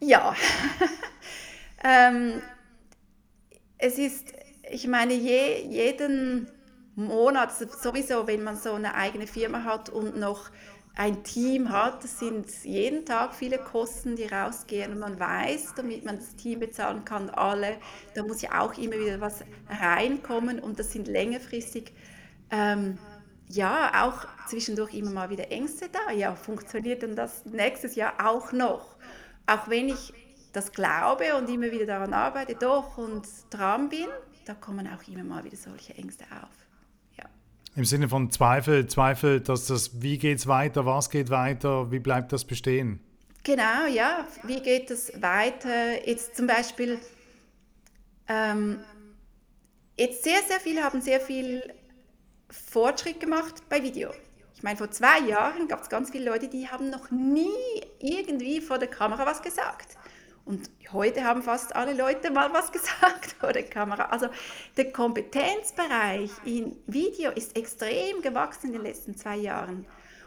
Ja. 0.00 0.34
ähm, 1.84 2.40
es 3.78 3.98
ist, 3.98 4.32
ich 4.70 4.86
meine, 4.86 5.14
je, 5.14 5.66
jeden 5.68 6.48
Monat, 6.94 7.52
sowieso, 7.56 8.26
wenn 8.26 8.42
man 8.42 8.56
so 8.56 8.74
eine 8.74 8.94
eigene 8.94 9.26
Firma 9.26 9.64
hat 9.64 9.88
und 9.88 10.16
noch 10.16 10.50
ein 10.96 11.22
Team 11.22 11.70
hat, 11.70 12.04
das 12.04 12.18
sind 12.18 12.46
jeden 12.64 13.06
Tag 13.06 13.34
viele 13.34 13.58
Kosten, 13.58 14.16
die 14.16 14.26
rausgehen 14.26 14.92
und 14.92 14.98
man 14.98 15.18
weiß, 15.18 15.74
damit 15.76 16.04
man 16.04 16.16
das 16.16 16.36
Team 16.36 16.60
bezahlen 16.60 17.04
kann, 17.04 17.30
alle, 17.30 17.78
da 18.14 18.22
muss 18.22 18.42
ja 18.42 18.60
auch 18.60 18.76
immer 18.76 18.98
wieder 18.98 19.20
was 19.20 19.44
reinkommen 19.68 20.58
und 20.58 20.78
das 20.78 20.92
sind 20.92 21.08
längerfristig, 21.08 21.92
ähm, 22.50 22.98
ja, 23.48 24.04
auch 24.04 24.26
zwischendurch 24.48 24.94
immer 24.94 25.10
mal 25.10 25.30
wieder 25.30 25.50
Ängste 25.50 25.88
da. 25.88 26.12
Ja, 26.12 26.34
funktioniert 26.36 27.02
denn 27.02 27.16
das 27.16 27.44
nächstes 27.46 27.96
Jahr 27.96 28.14
auch 28.24 28.52
noch? 28.52 28.96
Auch 29.46 29.68
wenn 29.68 29.88
ich 29.88 30.12
das 30.52 30.72
glaube 30.72 31.34
und 31.36 31.48
immer 31.48 31.70
wieder 31.70 31.86
daran 31.86 32.12
arbeite, 32.12 32.54
doch 32.54 32.98
und 32.98 33.26
dran 33.50 33.88
bin, 33.88 34.06
da 34.44 34.54
kommen 34.54 34.88
auch 34.88 35.06
immer 35.08 35.24
mal 35.24 35.44
wieder 35.44 35.56
solche 35.56 35.94
Ängste 35.94 36.24
auf. 36.42 36.69
Im 37.76 37.84
Sinne 37.84 38.08
von 38.08 38.30
Zweifel, 38.32 38.88
Zweifel, 38.88 39.40
dass 39.40 39.66
das, 39.66 40.02
wie 40.02 40.18
geht 40.18 40.38
es 40.38 40.46
weiter, 40.48 40.86
was 40.86 41.08
geht 41.08 41.30
weiter, 41.30 41.90
wie 41.92 42.00
bleibt 42.00 42.32
das 42.32 42.44
bestehen? 42.44 43.00
Genau, 43.44 43.86
ja, 43.86 44.26
wie 44.42 44.60
geht 44.60 44.90
es 44.90 45.12
weiter? 45.22 46.06
Jetzt 46.06 46.36
zum 46.36 46.46
Beispiel, 46.46 46.98
ähm, 48.28 48.80
jetzt 49.96 50.24
sehr, 50.24 50.40
sehr 50.48 50.58
viele 50.60 50.82
haben 50.82 51.00
sehr 51.00 51.20
viel 51.20 51.62
Fortschritt 52.50 53.20
gemacht 53.20 53.62
bei 53.68 53.82
Video. 53.82 54.10
Ich 54.54 54.64
meine, 54.64 54.76
vor 54.76 54.90
zwei 54.90 55.20
Jahren 55.20 55.68
gab 55.68 55.80
es 55.80 55.88
ganz 55.88 56.10
viele 56.10 56.28
Leute, 56.28 56.48
die 56.48 56.68
haben 56.68 56.90
noch 56.90 57.10
nie 57.10 57.48
irgendwie 57.98 58.60
vor 58.60 58.78
der 58.78 58.88
Kamera 58.88 59.24
was 59.24 59.40
gesagt. 59.40 59.96
Und 60.44 60.70
heute 60.92 61.24
haben 61.24 61.42
fast 61.42 61.74
alle 61.76 61.92
Leute 61.92 62.30
mal 62.30 62.52
was 62.52 62.72
gesagt 62.72 63.36
vor 63.38 63.52
der 63.52 63.64
Kamera. 63.64 64.06
Also 64.06 64.28
der 64.76 64.92
Kompetenzbereich 64.92 66.30
in 66.44 66.76
Video 66.86 67.30
ist 67.32 67.56
extrem 67.56 68.22
gewachsen 68.22 68.68
in 68.68 68.72
den 68.74 68.82
letzten 68.82 69.16
zwei 69.16 69.36
Jahren. 69.36 69.86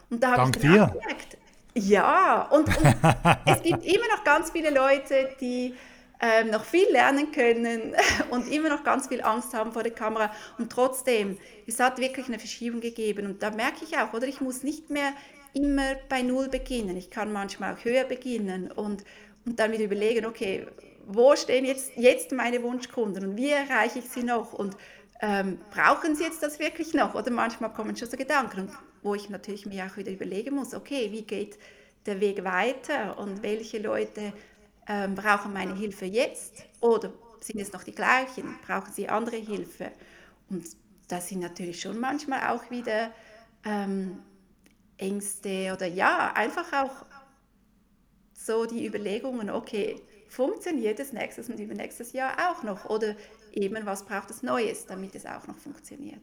Und 0.10 0.24
da 0.24 0.38
habe 0.38 0.52
ich 0.52 0.62
dir. 0.62 0.92
gemerkt, 0.94 1.38
ja, 1.76 2.44
und, 2.52 2.68
und 2.68 2.78
es 3.46 3.62
gibt 3.64 3.84
immer 3.84 4.08
noch 4.16 4.24
ganz 4.24 4.52
viele 4.52 4.70
Leute, 4.70 5.30
die 5.42 5.74
ähm, 6.22 6.52
noch 6.52 6.64
viel 6.64 6.90
lernen 6.92 7.32
können 7.32 7.96
und 8.30 8.50
immer 8.50 8.70
noch 8.70 8.84
ganz 8.84 9.08
viel 9.08 9.22
Angst 9.22 9.54
haben 9.54 9.74
vor 9.74 9.84
der 9.84 9.92
Kamera. 9.92 10.32
Und 10.58 10.72
trotzdem, 10.72 11.38
es 11.68 11.80
hat 11.80 11.98
wirklich 11.98 12.28
eine 12.28 12.40
Verschiebung 12.40 12.80
gegeben. 12.80 13.26
Und 13.26 13.44
da 13.44 13.52
merke 13.52 13.84
ich 13.84 13.98
auch, 13.98 14.14
oder 14.14 14.28
ich 14.28 14.40
muss 14.40 14.64
nicht 14.64 14.90
mehr 14.90 15.14
immer 15.54 15.96
bei 16.10 16.22
Null 16.22 16.50
beginnen. 16.50 16.96
Ich 16.98 17.10
kann 17.10 17.32
manchmal 17.32 17.76
auch 17.76 17.84
höher 17.84 18.06
beginnen 18.06 18.72
und, 18.72 19.04
und 19.46 19.60
dann 19.60 19.72
wieder 19.72 19.84
überlegen, 19.84 20.26
okay, 20.26 20.68
wo 21.06 21.36
stehen 21.36 21.66
jetzt, 21.66 21.92
jetzt 21.96 22.32
meine 22.32 22.62
Wunschkunden 22.64 23.26
und 23.26 23.38
wie 23.38 23.50
erreiche 23.50 24.00
ich 24.00 24.10
sie 24.10 24.24
noch 24.24 24.54
und 24.54 24.78
ähm, 25.22 25.60
brauchen 25.72 26.16
sie 26.16 26.24
jetzt 26.24 26.44
das 26.44 26.60
wirklich 26.60 26.94
noch? 26.94 27.16
Oder 27.16 27.32
manchmal 27.32 27.72
kommen 27.74 27.96
schon 27.96 28.10
so 28.10 28.18
Gedanken, 28.18 28.70
wo 29.02 29.16
ich 29.16 29.30
natürlich 29.30 29.66
mir 29.66 29.86
auch 29.86 29.98
wieder 29.98 30.12
überlegen 30.12 30.56
muss, 30.56 30.74
okay, 30.74 31.12
wie 31.12 31.24
geht 31.24 31.58
der 32.06 32.20
Weg 32.20 32.44
weiter 32.44 33.18
und 33.18 33.44
welche 33.44 33.80
Leute 33.80 34.34
ähm, 34.88 35.16
brauchen 35.16 35.54
meine 35.54 35.76
Hilfe 35.76 36.06
jetzt 36.06 36.66
oder 36.82 37.14
sind 37.40 37.60
es 37.60 37.72
noch 37.72 37.84
die 37.84 37.94
gleichen, 37.94 38.58
brauchen 38.66 38.92
sie 38.94 39.08
andere 39.08 39.38
Hilfe? 39.38 39.92
Und 40.50 40.66
das 41.08 41.30
sind 41.30 41.40
natürlich 41.40 41.82
schon 41.82 42.00
manchmal 42.00 42.50
auch 42.50 42.70
wieder 42.70 43.12
ähm, 43.66 44.20
Ängste 44.98 45.74
oder 45.74 45.86
ja, 45.86 46.34
einfach 46.34 46.72
auch 46.74 47.06
so 48.46 48.66
die 48.66 48.86
Überlegungen, 48.86 49.50
okay, 49.50 50.02
funktioniert 50.28 51.00
es 51.00 51.14
nächstes 51.14 51.50
und 51.50 51.60
übernächstes 51.60 52.14
Jahr 52.14 52.34
auch 52.50 52.64
noch? 52.64 52.86
Oder 52.86 53.16
eben, 53.52 53.86
was 53.86 54.06
braucht 54.06 54.32
es 54.32 54.44
Neues, 54.44 54.86
damit 54.86 55.16
es 55.16 55.26
auch 55.26 55.48
noch 55.48 55.58
funktioniert? 55.58 56.22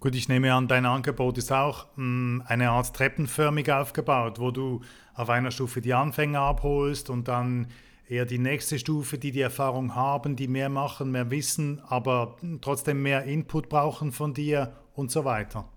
Gut, 0.00 0.14
ich 0.14 0.28
nehme 0.28 0.54
an, 0.54 0.68
dein 0.68 0.86
Angebot 0.86 1.38
ist 1.38 1.50
auch 1.50 1.86
mh, 1.96 1.96
hm, 1.96 2.42
eine 2.46 2.70
Art 2.70 2.94
treppenförmig 2.94 3.72
aufgebaut, 3.72 4.38
wo 4.38 4.50
du 4.50 4.82
auf 5.14 5.28
einer 5.28 5.50
Stufe 5.50 5.80
die 5.80 5.94
Anfänger 5.94 6.40
abholst 6.40 7.10
und 7.10 7.26
dann 7.26 7.66
eher 8.08 8.24
die 8.24 8.38
nächste 8.38 8.78
Stufe, 8.78 9.18
die 9.18 9.32
die 9.32 9.40
Erfahrung 9.40 9.94
haben, 9.94 10.36
die 10.36 10.46
mehr 10.46 10.68
machen, 10.68 11.10
mehr 11.10 11.30
wissen, 11.30 11.80
aber 11.80 12.36
trotzdem 12.60 13.02
mehr 13.02 13.24
Input 13.24 13.68
brauchen 13.68 14.12
von 14.12 14.34
dir 14.34 14.76
und 14.94 15.10
so 15.10 15.24
weiter. 15.24 15.68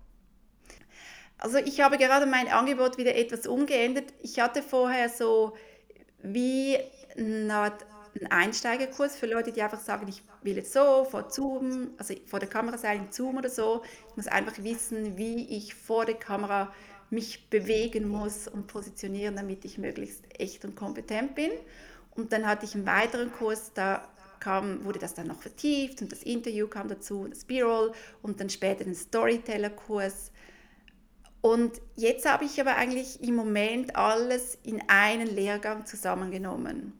Also 1.42 1.58
ich 1.58 1.80
habe 1.80 1.98
gerade 1.98 2.24
mein 2.26 2.46
Angebot 2.46 2.98
wieder 2.98 3.16
etwas 3.16 3.48
umgeändert. 3.48 4.04
Ich 4.22 4.38
hatte 4.38 4.62
vorher 4.62 5.08
so 5.08 5.56
wie 6.22 6.78
eine 7.16 7.72
einen 8.14 8.30
Einsteigerkurs 8.30 9.16
für 9.16 9.26
Leute, 9.26 9.52
die 9.52 9.62
einfach 9.62 9.80
sagen, 9.80 10.06
ich 10.06 10.22
will 10.42 10.56
jetzt 10.56 10.72
so 10.72 11.04
vor 11.04 11.30
Zoom, 11.30 11.92
also 11.96 12.14
vor 12.26 12.40
der 12.40 12.48
Kamera 12.48 12.76
sein, 12.76 13.08
Zoom 13.10 13.38
oder 13.38 13.48
so. 13.48 13.82
Ich 14.10 14.16
muss 14.16 14.26
einfach 14.26 14.58
wissen, 14.58 15.16
wie 15.16 15.56
ich 15.56 15.74
vor 15.74 16.04
der 16.04 16.16
Kamera 16.16 16.72
mich 17.10 17.48
bewegen 17.48 18.08
muss 18.08 18.48
und 18.48 18.66
positionieren, 18.66 19.36
damit 19.36 19.64
ich 19.64 19.78
möglichst 19.78 20.24
echt 20.38 20.64
und 20.64 20.76
kompetent 20.76 21.34
bin. 21.34 21.50
Und 22.14 22.32
dann 22.34 22.46
hatte 22.46 22.66
ich 22.66 22.74
einen 22.74 22.86
weiteren 22.86 23.32
Kurs, 23.32 23.72
da 23.72 24.06
kam, 24.40 24.84
wurde 24.84 24.98
das 24.98 25.14
dann 25.14 25.28
noch 25.28 25.40
vertieft 25.40 26.02
und 26.02 26.12
das 26.12 26.22
Interview 26.22 26.66
kam 26.66 26.88
dazu, 26.88 27.26
das 27.28 27.44
B-Roll 27.44 27.92
und 28.20 28.40
dann 28.40 28.50
später 28.50 28.84
den 28.84 28.94
Storyteller-Kurs. 28.94 30.32
Und 31.42 31.80
jetzt 31.96 32.24
habe 32.24 32.44
ich 32.44 32.60
aber 32.60 32.76
eigentlich 32.76 33.20
im 33.20 33.34
Moment 33.34 33.96
alles 33.96 34.56
in 34.62 34.80
einen 34.88 35.26
Lehrgang 35.26 35.84
zusammengenommen, 35.86 36.98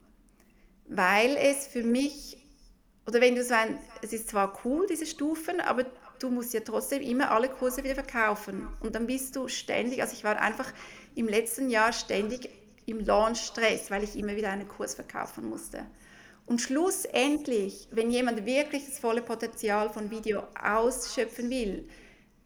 weil 0.85 1.37
es 1.37 1.65
für 1.65 1.81
mich, 1.81 2.37
oder 3.07 3.21
wenn 3.21 3.35
du 3.35 3.43
so 3.43 3.53
ein, 3.53 3.79
es 4.01 4.11
ist 4.11 4.29
zwar 4.29 4.59
cool, 4.65 4.85
diese 4.85 5.05
Stufen, 5.05 5.61
aber 5.61 5.85
du 6.19 6.29
musst 6.29 6.53
ja 6.53 6.59
trotzdem 6.59 7.01
immer 7.01 7.31
alle 7.31 7.47
Kurse 7.47 7.85
wieder 7.85 7.95
verkaufen. 7.95 8.67
Und 8.81 8.95
dann 8.95 9.07
bist 9.07 9.35
du 9.37 9.47
ständig, 9.47 10.01
also 10.01 10.13
ich 10.13 10.25
war 10.25 10.37
einfach 10.39 10.71
im 11.15 11.29
letzten 11.29 11.69
Jahr 11.69 11.93
ständig 11.93 12.49
im 12.85 12.99
Launch-Stress, 12.99 13.91
weil 13.91 14.03
ich 14.03 14.17
immer 14.17 14.35
wieder 14.35 14.49
einen 14.49 14.67
Kurs 14.67 14.93
verkaufen 14.93 15.49
musste. 15.49 15.85
Und 16.45 16.59
schlussendlich, 16.59 17.87
wenn 17.91 18.11
jemand 18.11 18.45
wirklich 18.45 18.85
das 18.85 18.99
volle 18.99 19.21
Potenzial 19.21 19.89
von 19.89 20.11
Video 20.11 20.43
ausschöpfen 20.61 21.49
will, 21.49 21.87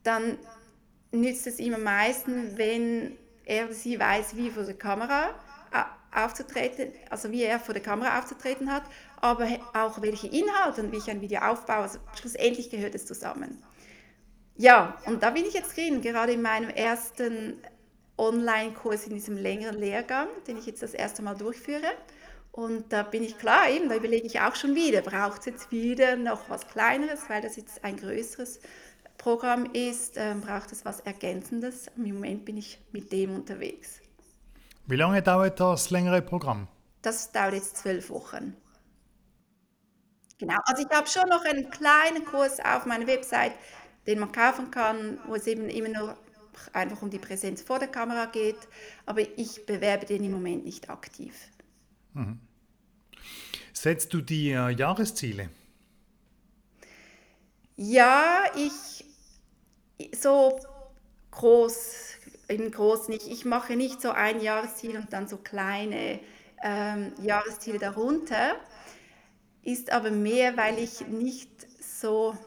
dann 0.04 0.38
nützt 1.12 1.48
es 1.48 1.60
ihm 1.60 1.74
am 1.74 1.84
meisten, 1.84 2.58
wenn 2.58 3.18
er 3.46 3.66
oder 3.66 3.74
sie 3.74 4.00
weiß, 4.00 4.36
wie 4.36 4.50
vor 4.50 4.64
der 4.64 4.78
Kamera 4.78 5.30
äh, 5.72 5.84
aufzutreten, 6.24 6.92
also 7.10 7.32
wie 7.32 7.44
er 7.44 7.60
vor 7.60 7.74
der 7.74 7.84
Kamera 7.84 8.20
aufzutreten 8.20 8.72
hat, 8.72 8.84
aber 9.22 9.48
auch 9.74 10.02
welche 10.02 10.28
Inhalte 10.28 10.82
und 10.82 10.92
wie 10.92 10.98
ich 10.98 11.10
ein 11.10 11.22
Video 11.22 11.42
aufbaue. 11.42 11.84
Also 11.84 12.00
schlussendlich 12.20 12.70
gehört 12.70 12.96
es 12.96 13.06
zusammen. 13.06 13.64
Ja, 14.56 14.98
und 15.06 15.24
da 15.24 15.30
bin 15.30 15.46
ich 15.46 15.54
jetzt 15.54 15.78
drin, 15.78 16.02
gerade 16.02 16.34
in 16.34 16.42
meinem 16.42 16.70
ersten 16.70 17.62
Online-Kurs 18.18 19.06
in 19.06 19.14
diesem 19.14 19.38
längeren 19.38 19.78
Lehrgang, 19.78 20.28
den 20.48 20.58
ich 20.58 20.66
jetzt 20.66 20.82
das 20.82 20.94
erste 20.94 21.22
Mal 21.22 21.36
durchführe. 21.36 21.92
Und 22.52 22.92
da 22.92 23.04
bin 23.04 23.24
ich 23.24 23.38
klar, 23.38 23.70
eben, 23.70 23.88
da 23.88 23.96
überlege 23.96 24.26
ich 24.26 24.42
auch 24.42 24.56
schon 24.56 24.74
wieder, 24.74 25.02
braucht 25.02 25.42
es 25.42 25.46
jetzt 25.46 25.72
wieder 25.72 26.16
noch 26.16 26.50
was 26.50 26.68
Kleineres, 26.68 27.30
weil 27.30 27.40
das 27.44 27.56
jetzt 27.56 27.84
ein 27.84 27.98
größeres 27.98 28.60
Programm 29.18 29.66
ist, 29.74 30.18
äh, 30.18 30.36
braucht 30.40 30.72
es 30.72 30.86
was 30.86 31.00
Ergänzendes. 31.02 31.88
Im 31.96 32.14
Moment 32.14 32.46
bin 32.46 32.58
ich 32.58 32.80
mit 32.92 33.12
dem 33.12 33.34
unterwegs. 33.36 34.00
Wie 34.86 34.96
lange 34.96 35.22
dauert 35.22 35.60
das 35.60 35.90
längere 35.90 36.22
Programm? 36.22 36.68
Das 37.02 37.32
dauert 37.32 37.54
jetzt 37.54 37.78
zwölf 37.78 38.10
Wochen. 38.10 38.56
Genau, 40.38 40.58
also 40.66 40.86
ich 40.88 40.96
habe 40.96 41.08
schon 41.08 41.28
noch 41.30 41.44
einen 41.46 41.70
kleinen 41.70 42.24
Kurs 42.26 42.60
auf 42.60 42.86
meiner 42.86 43.08
Website, 43.08 43.54
den 44.06 44.20
man 44.20 44.32
kaufen 44.32 44.70
kann, 44.72 45.20
wo 45.26 45.36
es 45.36 45.48
eben 45.48 45.68
immer 45.70 45.90
nur 45.90 46.18
einfach 46.74 47.02
um 47.02 47.10
die 47.10 47.20
Präsenz 47.20 47.62
vor 47.62 47.80
der 47.80 47.88
Kamera 47.88 48.26
geht, 48.26 48.68
aber 49.06 49.22
ich 49.38 49.66
bewerbe 49.66 50.06
den 50.06 50.24
im 50.24 50.32
Moment 50.32 50.64
nicht 50.64 50.90
aktiv. 50.90 51.34
Mhm. 52.14 52.40
Setzt 53.74 54.14
du 54.14 54.22
dir 54.22 54.70
Jahresziele? 54.70 55.50
Ja, 57.76 58.44
ich 58.56 58.97
so 60.20 60.60
groß, 61.32 61.94
im 62.48 62.72
Groß 62.72 63.10
nicht. 63.10 63.28
Ich 63.28 63.46
mache 63.46 63.76
nicht 63.76 64.02
so 64.02 64.12
ein 64.12 64.42
Jahresziel 64.42 64.98
und 64.98 65.12
dann 65.12 65.28
so 65.28 65.38
kleine 65.38 66.20
ähm, 66.64 67.14
Jahresziele 67.22 67.80
darunter. 67.80 68.56
Ist 69.64 69.92
aber 69.92 70.12
mehr, 70.12 70.56
weil 70.56 70.80
ich 70.80 71.08
nicht 71.08 71.50
so, 71.82 72.38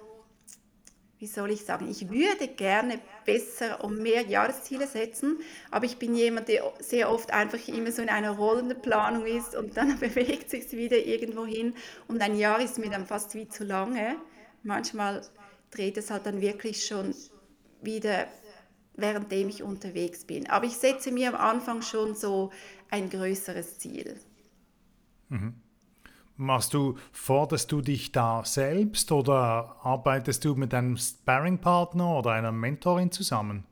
wie 1.18 1.26
soll 1.26 1.50
ich 1.50 1.64
sagen, 1.64 1.90
ich 1.90 2.08
würde 2.08 2.48
gerne 2.48 2.98
besser 3.26 3.84
und 3.84 4.00
mehr 4.00 4.22
Jahresziele 4.22 4.86
setzen, 4.86 5.38
aber 5.70 5.84
ich 5.84 5.98
bin 5.98 6.14
jemand, 6.14 6.48
der 6.48 6.72
sehr 6.78 7.10
oft 7.10 7.30
einfach 7.32 7.68
immer 7.68 7.92
so 7.92 8.00
in 8.00 8.08
einer 8.08 8.30
rollenden 8.30 8.80
Planung 8.80 9.26
ist 9.26 9.54
und 9.54 9.76
dann 9.76 9.98
bewegt 10.00 10.48
sich 10.48 10.72
wieder 10.72 10.96
irgendwo 10.96 11.44
hin 11.44 11.74
und 12.08 12.22
ein 12.22 12.38
Jahr 12.38 12.60
ist 12.60 12.78
mir 12.78 12.88
dann 12.88 13.06
fast 13.06 13.34
wie 13.34 13.48
zu 13.48 13.64
lange. 13.64 14.16
Manchmal 14.62 15.20
dreht 15.70 15.98
es 15.98 16.10
halt 16.10 16.24
dann 16.24 16.40
wirklich 16.40 16.86
schon 16.86 17.14
wieder, 17.83 18.27
währenddem 18.95 19.49
ich 19.49 19.62
unterwegs 19.62 20.25
bin. 20.25 20.49
Aber 20.49 20.66
ich 20.66 20.77
setze 20.77 21.12
mir 21.12 21.35
am 21.35 21.40
Anfang 21.40 21.83
schon 21.83 22.14
so 22.14 22.51
ein 22.90 23.11
größeres 23.11 23.79
Ziel. 23.79 24.19
Mhm. 25.29 25.55
Machst 26.37 26.73
du, 26.73 26.97
forderst 27.12 27.71
du 27.71 27.83
dich 27.83 28.12
da 28.12 28.43
selbst 28.45 29.12
oder 29.12 29.77
arbeitest 29.83 30.45
du 30.45 30.55
mit 30.55 30.73
einem 30.73 30.97
Sparring-Partner 30.97 32.19
oder 32.19 32.33
einer 32.33 32.51
Mentorin 32.51 33.12
zusammen? 33.12 33.64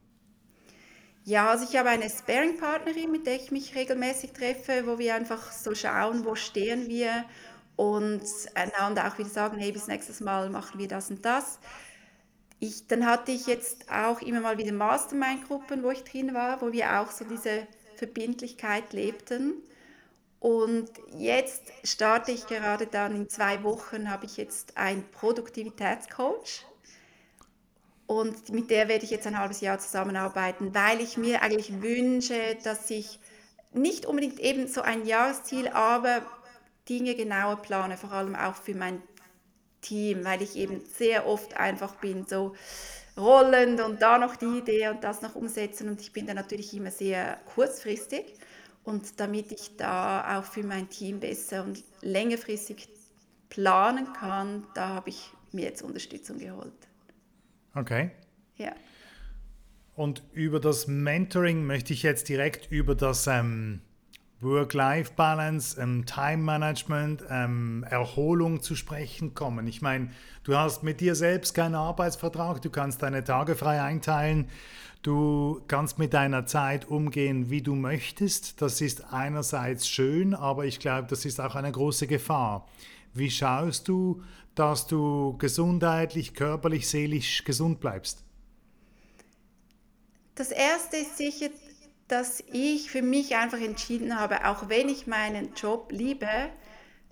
Ja, 1.24 1.50
also 1.50 1.64
ich 1.68 1.76
habe 1.76 1.88
eine 1.88 2.08
Sparring-Partnerin, 2.08 3.10
mit 3.10 3.26
der 3.26 3.36
ich 3.36 3.50
mich 3.50 3.74
regelmäßig 3.74 4.32
treffe, 4.32 4.84
wo 4.86 4.98
wir 4.98 5.14
einfach 5.14 5.50
so 5.52 5.74
schauen, 5.74 6.24
wo 6.24 6.34
stehen 6.34 6.88
wir 6.88 7.24
und 7.76 8.22
einander 8.54 9.06
auch 9.06 9.18
wieder 9.18 9.28
sagen, 9.28 9.56
hey, 9.58 9.72
bis 9.72 9.86
nächstes 9.86 10.20
Mal 10.20 10.50
machen 10.50 10.78
wir 10.78 10.88
das 10.88 11.10
und 11.10 11.24
das. 11.24 11.60
Ich, 12.60 12.86
dann 12.88 13.06
hatte 13.06 13.30
ich 13.30 13.46
jetzt 13.46 13.90
auch 13.90 14.20
immer 14.20 14.40
mal 14.40 14.58
wieder 14.58 14.72
Mastermind-Gruppen, 14.72 15.82
wo 15.82 15.90
ich 15.90 16.02
drin 16.02 16.34
war, 16.34 16.60
wo 16.60 16.72
wir 16.72 17.00
auch 17.00 17.10
so 17.10 17.24
diese 17.24 17.66
Verbindlichkeit 17.96 18.92
lebten. 18.92 19.62
Und 20.40 20.90
jetzt 21.16 21.62
starte 21.84 22.32
ich 22.32 22.46
gerade 22.46 22.86
dann 22.86 23.14
in 23.14 23.28
zwei 23.28 23.62
Wochen, 23.62 24.10
habe 24.10 24.26
ich 24.26 24.36
jetzt 24.36 24.76
einen 24.76 25.08
Produktivitätscoach. 25.10 26.64
Und 28.06 28.48
mit 28.48 28.70
der 28.70 28.88
werde 28.88 29.04
ich 29.04 29.10
jetzt 29.10 29.26
ein 29.26 29.38
halbes 29.38 29.60
Jahr 29.60 29.78
zusammenarbeiten, 29.78 30.74
weil 30.74 31.00
ich 31.00 31.16
mir 31.16 31.42
eigentlich 31.42 31.82
wünsche, 31.82 32.56
dass 32.64 32.88
ich 32.90 33.20
nicht 33.72 34.06
unbedingt 34.06 34.40
eben 34.40 34.66
so 34.66 34.80
ein 34.80 35.04
Jahresziel, 35.04 35.68
aber 35.68 36.22
Dinge 36.88 37.14
genauer 37.14 37.56
plane, 37.56 37.98
vor 37.98 38.12
allem 38.12 38.34
auch 38.34 38.54
für 38.54 38.74
mein 38.74 39.02
Team, 39.80 40.24
weil 40.24 40.42
ich 40.42 40.56
eben 40.56 40.80
sehr 40.80 41.26
oft 41.26 41.56
einfach 41.56 41.94
bin, 41.96 42.26
so 42.26 42.54
rollend 43.16 43.80
und 43.80 44.00
da 44.00 44.18
noch 44.18 44.36
die 44.36 44.58
Idee 44.58 44.88
und 44.88 45.02
das 45.02 45.22
noch 45.22 45.34
umsetzen 45.34 45.88
und 45.88 46.00
ich 46.00 46.12
bin 46.12 46.26
da 46.26 46.34
natürlich 46.34 46.74
immer 46.74 46.90
sehr 46.90 47.38
kurzfristig 47.54 48.34
und 48.84 49.20
damit 49.20 49.52
ich 49.52 49.76
da 49.76 50.38
auch 50.38 50.44
für 50.44 50.62
mein 50.62 50.88
Team 50.88 51.20
besser 51.20 51.64
und 51.64 51.82
längerfristig 52.00 52.88
planen 53.48 54.12
kann, 54.12 54.66
da 54.74 54.88
habe 54.88 55.10
ich 55.10 55.30
mir 55.52 55.64
jetzt 55.64 55.82
Unterstützung 55.82 56.38
geholt. 56.38 56.72
Okay. 57.74 58.10
Ja. 58.56 58.72
Und 59.94 60.22
über 60.32 60.60
das 60.60 60.86
Mentoring 60.86 61.64
möchte 61.64 61.92
ich 61.92 62.02
jetzt 62.02 62.28
direkt 62.28 62.70
über 62.70 62.94
das 62.94 63.26
ähm, 63.26 63.80
Work-Life-Balance, 64.40 65.80
ähm, 65.80 66.06
Time-Management, 66.06 67.24
ähm, 67.28 67.84
Erholung 67.90 68.62
zu 68.62 68.76
sprechen 68.76 69.34
kommen. 69.34 69.66
Ich 69.66 69.82
meine, 69.82 70.10
du 70.44 70.56
hast 70.56 70.82
mit 70.84 71.00
dir 71.00 71.14
selbst 71.14 71.54
keinen 71.54 71.74
Arbeitsvertrag, 71.74 72.62
du 72.62 72.70
kannst 72.70 73.02
deine 73.02 73.24
Tage 73.24 73.56
frei 73.56 73.82
einteilen, 73.82 74.48
du 75.02 75.60
kannst 75.66 75.98
mit 75.98 76.14
deiner 76.14 76.46
Zeit 76.46 76.86
umgehen, 76.88 77.50
wie 77.50 77.62
du 77.62 77.74
möchtest. 77.74 78.62
Das 78.62 78.80
ist 78.80 79.12
einerseits 79.12 79.88
schön, 79.88 80.34
aber 80.34 80.66
ich 80.66 80.78
glaube, 80.78 81.08
das 81.08 81.24
ist 81.24 81.40
auch 81.40 81.56
eine 81.56 81.72
große 81.72 82.06
Gefahr. 82.06 82.68
Wie 83.14 83.30
schaust 83.30 83.88
du, 83.88 84.22
dass 84.54 84.86
du 84.86 85.36
gesundheitlich, 85.38 86.34
körperlich, 86.34 86.88
seelisch 86.88 87.42
gesund 87.44 87.80
bleibst? 87.80 88.24
Das 90.36 90.52
erste 90.52 90.98
ist 90.98 91.16
sicher 91.16 91.48
dass 92.08 92.42
ich 92.52 92.90
für 92.90 93.02
mich 93.02 93.36
einfach 93.36 93.60
entschieden 93.60 94.18
habe, 94.18 94.46
auch 94.46 94.68
wenn 94.68 94.88
ich 94.88 95.06
meinen 95.06 95.54
Job 95.54 95.92
liebe, 95.92 96.28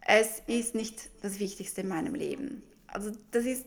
es 0.06 0.42
ist 0.46 0.74
nicht 0.74 1.10
das 1.22 1.38
Wichtigste 1.38 1.82
in 1.82 1.88
meinem 1.88 2.14
Leben. 2.14 2.62
Also 2.86 3.12
das 3.30 3.44
ist 3.44 3.66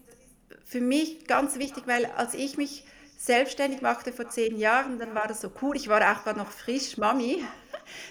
für 0.66 0.82
mich 0.82 1.28
ganz 1.28 1.58
wichtig, 1.60 1.84
weil 1.86 2.06
als 2.06 2.34
ich 2.34 2.58
mich 2.58 2.86
selbstständig 3.18 3.82
machte 3.82 4.14
vor 4.14 4.30
zehn 4.30 4.58
Jahren, 4.58 4.98
dann 4.98 5.14
war 5.14 5.28
das 5.28 5.42
so 5.42 5.52
cool. 5.62 5.76
Ich 5.76 5.88
war 5.90 6.02
auch 6.02 6.36
noch 6.36 6.52
frisch 6.52 6.98
Mami. 6.98 7.44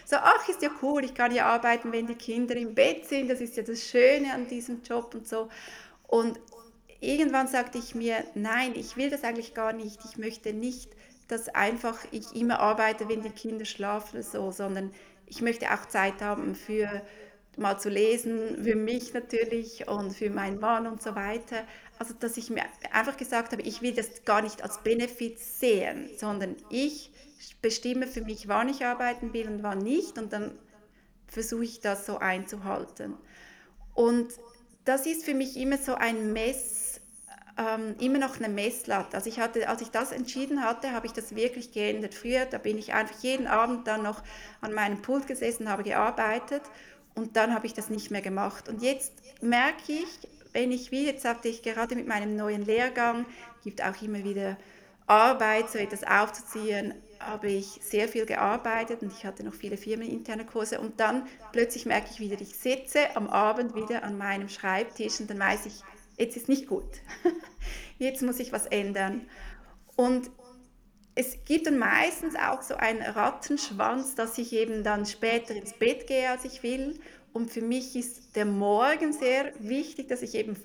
So, 0.04 0.16
ach, 0.16 0.48
ist 0.48 0.60
ja 0.60 0.70
cool, 0.82 1.04
ich 1.04 1.14
kann 1.14 1.32
ja 1.32 1.46
arbeiten, 1.46 1.92
wenn 1.92 2.08
die 2.08 2.16
Kinder 2.16 2.56
im 2.56 2.74
Bett 2.74 3.06
sind. 3.06 3.28
Das 3.28 3.40
ist 3.40 3.56
ja 3.56 3.62
das 3.62 3.80
Schöne 3.84 4.34
an 4.34 4.48
diesem 4.48 4.82
Job 4.82 5.14
und 5.14 5.28
so. 5.28 5.48
Und 6.08 6.40
irgendwann 7.00 7.46
sagte 7.46 7.78
ich 7.78 7.94
mir, 7.94 8.24
nein, 8.34 8.72
ich 8.74 8.96
will 8.96 9.08
das 9.08 9.22
eigentlich 9.22 9.54
gar 9.54 9.72
nicht. 9.72 10.00
Ich 10.04 10.18
möchte 10.18 10.52
nicht 10.52 10.90
dass 11.28 11.48
einfach 11.48 11.98
ich 12.10 12.34
immer 12.34 12.60
arbeite, 12.60 13.08
wenn 13.08 13.22
die 13.22 13.30
Kinder 13.30 13.64
schlafen, 13.64 14.22
so, 14.22 14.50
sondern 14.50 14.92
ich 15.26 15.42
möchte 15.42 15.72
auch 15.72 15.86
Zeit 15.86 16.22
haben 16.22 16.54
für 16.54 17.02
mal 17.56 17.78
zu 17.78 17.88
lesen, 17.88 18.62
für 18.62 18.76
mich 18.76 19.12
natürlich 19.12 19.88
und 19.88 20.12
für 20.12 20.30
meinen 20.30 20.60
Mann 20.60 20.86
und 20.86 21.02
so 21.02 21.14
weiter. 21.14 21.64
Also, 21.98 22.14
dass 22.18 22.36
ich 22.36 22.50
mir 22.50 22.62
einfach 22.92 23.16
gesagt 23.16 23.52
habe, 23.52 23.62
ich 23.62 23.82
will 23.82 23.92
das 23.92 24.24
gar 24.24 24.42
nicht 24.42 24.62
als 24.62 24.78
Benefit 24.82 25.38
sehen, 25.38 26.08
sondern 26.16 26.56
ich 26.70 27.12
bestimme 27.60 28.06
für 28.06 28.22
mich, 28.22 28.48
wann 28.48 28.68
ich 28.68 28.84
arbeiten 28.84 29.32
will 29.32 29.48
und 29.48 29.62
wann 29.62 29.78
nicht 29.78 30.18
und 30.18 30.32
dann 30.32 30.52
versuche 31.26 31.64
ich 31.64 31.80
das 31.80 32.06
so 32.06 32.18
einzuhalten. 32.18 33.14
Und 33.94 34.32
das 34.84 35.06
ist 35.06 35.24
für 35.24 35.34
mich 35.34 35.56
immer 35.56 35.76
so 35.76 35.94
ein 35.94 36.32
Mess, 36.32 36.87
ähm, 37.58 37.96
immer 38.00 38.18
noch 38.18 38.36
eine 38.36 38.48
Messlatte. 38.48 39.16
Also 39.16 39.28
ich 39.28 39.40
hatte, 39.40 39.68
als 39.68 39.82
ich 39.82 39.90
das 39.90 40.12
entschieden 40.12 40.62
hatte, 40.62 40.92
habe 40.92 41.06
ich 41.06 41.12
das 41.12 41.34
wirklich 41.34 41.72
geändert. 41.72 42.14
Früher, 42.14 42.46
da 42.46 42.58
bin 42.58 42.78
ich 42.78 42.94
einfach 42.94 43.20
jeden 43.20 43.46
Abend 43.46 43.86
dann 43.86 44.02
noch 44.02 44.22
an 44.60 44.72
meinem 44.72 45.02
Pult 45.02 45.26
gesessen, 45.26 45.68
habe 45.68 45.82
gearbeitet 45.82 46.62
und 47.14 47.36
dann 47.36 47.52
habe 47.54 47.66
ich 47.66 47.74
das 47.74 47.90
nicht 47.90 48.10
mehr 48.10 48.22
gemacht. 48.22 48.68
Und 48.68 48.82
jetzt 48.82 49.12
merke 49.42 49.92
ich, 49.92 50.28
wenn 50.52 50.70
ich 50.70 50.92
wie, 50.92 51.06
jetzt 51.06 51.24
hatte 51.24 51.48
ich 51.48 51.62
gerade 51.62 51.96
mit 51.96 52.06
meinem 52.06 52.36
neuen 52.36 52.64
Lehrgang, 52.64 53.26
gibt 53.64 53.82
auch 53.84 54.00
immer 54.00 54.22
wieder 54.22 54.56
Arbeit, 55.08 55.70
so 55.70 55.78
etwas 55.78 56.04
aufzuziehen, 56.04 56.94
habe 57.18 57.48
ich 57.48 57.80
sehr 57.82 58.08
viel 58.08 58.24
gearbeitet 58.24 59.02
und 59.02 59.12
ich 59.12 59.24
hatte 59.24 59.42
noch 59.42 59.54
viele 59.54 59.76
firmeninterne 59.76 60.44
Kurse 60.44 60.80
und 60.80 61.00
dann 61.00 61.26
plötzlich 61.50 61.86
merke 61.86 62.08
ich 62.12 62.20
wieder, 62.20 62.40
ich 62.40 62.54
sitze 62.54 63.16
am 63.16 63.28
Abend 63.28 63.74
wieder 63.74 64.04
an 64.04 64.16
meinem 64.16 64.48
Schreibtisch 64.48 65.18
und 65.18 65.28
dann 65.28 65.40
weiß 65.40 65.66
ich, 65.66 65.82
jetzt 66.18 66.36
ist 66.36 66.48
nicht 66.48 66.66
gut. 66.66 66.84
jetzt 67.98 68.22
muss 68.22 68.40
ich 68.40 68.52
was 68.52 68.66
ändern. 68.66 69.22
Und 69.96 70.30
es 71.14 71.44
gibt 71.44 71.66
dann 71.66 71.78
meistens 71.78 72.36
auch 72.36 72.62
so 72.62 72.76
einen 72.76 73.02
Rattenschwanz, 73.02 74.14
dass 74.14 74.38
ich 74.38 74.52
eben 74.52 74.84
dann 74.84 75.06
später 75.06 75.54
ins 75.54 75.72
Bett 75.72 76.06
gehe, 76.06 76.30
als 76.30 76.44
ich 76.44 76.62
will. 76.62 77.00
Und 77.32 77.50
für 77.50 77.60
mich 77.62 77.96
ist 77.96 78.36
der 78.36 78.44
Morgen 78.44 79.12
sehr 79.12 79.52
wichtig, 79.58 80.08
dass 80.08 80.22
ich 80.22 80.34
eben 80.34 80.56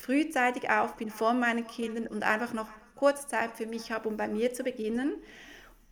frühzeitig 0.00 0.70
auf 0.70 0.96
bin 0.96 1.10
vor 1.10 1.34
meinen 1.34 1.66
Kindern 1.66 2.06
und 2.06 2.22
einfach 2.22 2.52
noch 2.52 2.68
kurz 2.96 3.28
Zeit 3.28 3.56
für 3.56 3.66
mich 3.66 3.92
habe, 3.92 4.08
um 4.08 4.16
bei 4.16 4.28
mir 4.28 4.52
zu 4.52 4.64
beginnen. 4.64 5.14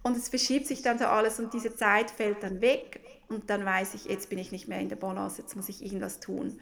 Und 0.03 0.17
es 0.17 0.29
verschiebt 0.29 0.67
sich 0.67 0.83
dann 0.83 0.99
so 0.99 1.07
alles 1.07 1.39
und 1.39 1.55
diese 1.55 1.75
Zeit 1.75 2.11
fällt 2.11 2.43
dann 2.43 2.61
weg 2.61 3.01
und 3.29 3.49
dann 3.49 3.65
weiß 3.65 3.95
ich, 3.95 4.05
jetzt 4.05 4.29
bin 4.29 4.39
ich 4.39 4.53
nicht 4.53 4.69
mehr 4.69 4.81
in 4.81 4.89
der 4.89 4.97
Balance, 4.97 5.41
jetzt 5.41 5.57
muss 5.57 5.69
ich 5.69 5.85
irgendwas 5.85 6.21
tun. 6.21 6.59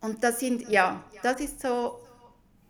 Und 0.00 0.24
das 0.24 0.40
sind, 0.40 0.68
ja, 0.68 1.04
das 1.22 1.40
ist 1.40 1.60
so 1.60 2.00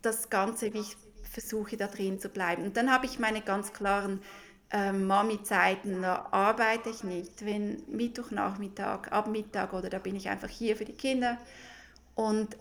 das 0.02 0.30
Ganze, 0.30 0.72
wie 0.74 0.80
ich 0.80 0.96
versuche, 1.22 1.76
da 1.76 1.86
drin 1.86 2.18
zu 2.18 2.28
bleiben. 2.28 2.64
Und 2.64 2.76
dann 2.76 2.90
habe 2.92 3.06
ich 3.06 3.18
meine 3.18 3.40
ganz 3.40 3.72
klaren 3.72 4.20
äh, 4.72 4.92
Mami-Zeiten, 4.92 6.02
da 6.02 6.28
arbeite 6.30 6.90
ich 6.90 7.04
nicht. 7.04 7.44
Wenn 7.44 7.82
Mittwochnachmittag, 7.88 9.12
ab 9.12 9.28
Mittag 9.28 9.72
oder 9.72 9.88
da 9.88 9.98
bin 9.98 10.16
ich 10.16 10.28
einfach 10.28 10.48
hier 10.48 10.76
für 10.76 10.84
die 10.84 10.92
Kinder. 10.92 11.38
Und 12.14 12.56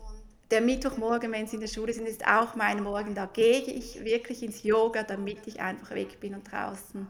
der 0.51 0.62
Mittwochmorgen, 0.62 1.32
wenn 1.32 1.47
sie 1.47 1.55
in 1.55 1.62
der 1.62 1.67
Schule 1.67 1.93
sind, 1.93 2.08
ist 2.08 2.25
auch 2.25 2.55
mein 2.55 2.84
Morgen. 2.84 3.13
Da 3.15 3.25
gehe 3.25 3.62
ich 3.62 4.03
wirklich 4.03 4.43
ins 4.43 4.63
Yoga, 4.63 5.03
damit 5.03 5.45
ich 5.45 5.60
einfach 5.60 5.91
weg 5.91 6.19
bin 6.19 6.34
und 6.34 6.51
draußen 6.51 7.08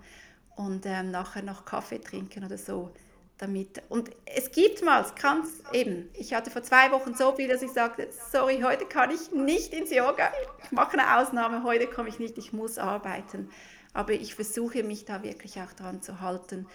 und 0.55 0.85
ähm, 0.85 1.11
nachher 1.11 1.41
noch 1.41 1.63
Kaffee 1.63 1.99
trinken 1.99 2.43
oder 2.43 2.57
so 2.57 2.91
damit. 3.39 3.81
Und 3.89 4.11
es 4.25 4.51
gibt 4.51 4.83
mal, 4.83 5.01
es 5.01 5.15
kann 5.15 5.43
eben, 5.73 6.09
ich 6.13 6.33
hatte 6.33 6.51
vor 6.51 6.61
zwei 6.61 6.91
Wochen 6.91 7.15
so 7.15 7.35
viel, 7.35 7.47
dass 7.47 7.61
ich 7.61 7.71
sagte, 7.71 8.09
sorry, 8.31 8.61
heute 8.61 8.85
kann 8.85 9.09
ich 9.11 9.31
nicht 9.31 9.73
ins 9.73 9.91
Yoga, 9.91 10.31
ich 10.63 10.71
mache 10.71 10.99
eine 10.99 11.17
Ausnahme, 11.17 11.63
heute 11.63 11.87
komme 11.87 12.09
ich 12.09 12.19
nicht, 12.19 12.37
ich 12.37 12.53
muss 12.53 12.77
arbeiten. 12.77 13.49
Aber 13.93 14.13
ich 14.13 14.35
versuche 14.35 14.83
mich 14.83 15.05
da 15.05 15.23
wirklich 15.23 15.59
auch 15.59 15.71
dran 15.73 16.01
zu 16.01 16.21
halten, 16.21 16.67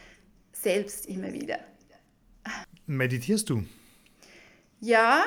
selbst 0.53 1.07
immer 1.07 1.33
wieder. 1.33 1.59
Meditierst 2.87 3.51
du? 3.51 3.65
Ja, 4.81 5.25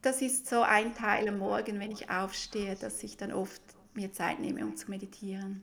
das 0.00 0.22
ist 0.22 0.48
so 0.48 0.62
ein 0.62 0.94
Teil 0.94 1.28
am 1.28 1.38
Morgen, 1.38 1.78
wenn 1.80 1.92
ich 1.92 2.10
aufstehe, 2.10 2.76
dass 2.76 3.02
ich 3.02 3.16
dann 3.16 3.32
oft 3.32 3.62
mir 3.94 4.12
Zeit 4.12 4.40
nehme, 4.40 4.64
um 4.64 4.76
zu 4.76 4.90
meditieren. 4.90 5.62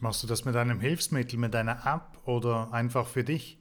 Machst 0.00 0.22
du 0.22 0.26
das 0.26 0.44
mit 0.44 0.56
einem 0.56 0.80
Hilfsmittel, 0.80 1.38
mit 1.38 1.54
einer 1.54 1.86
App 1.86 2.26
oder 2.26 2.72
einfach 2.72 3.06
für 3.06 3.24
dich? 3.24 3.58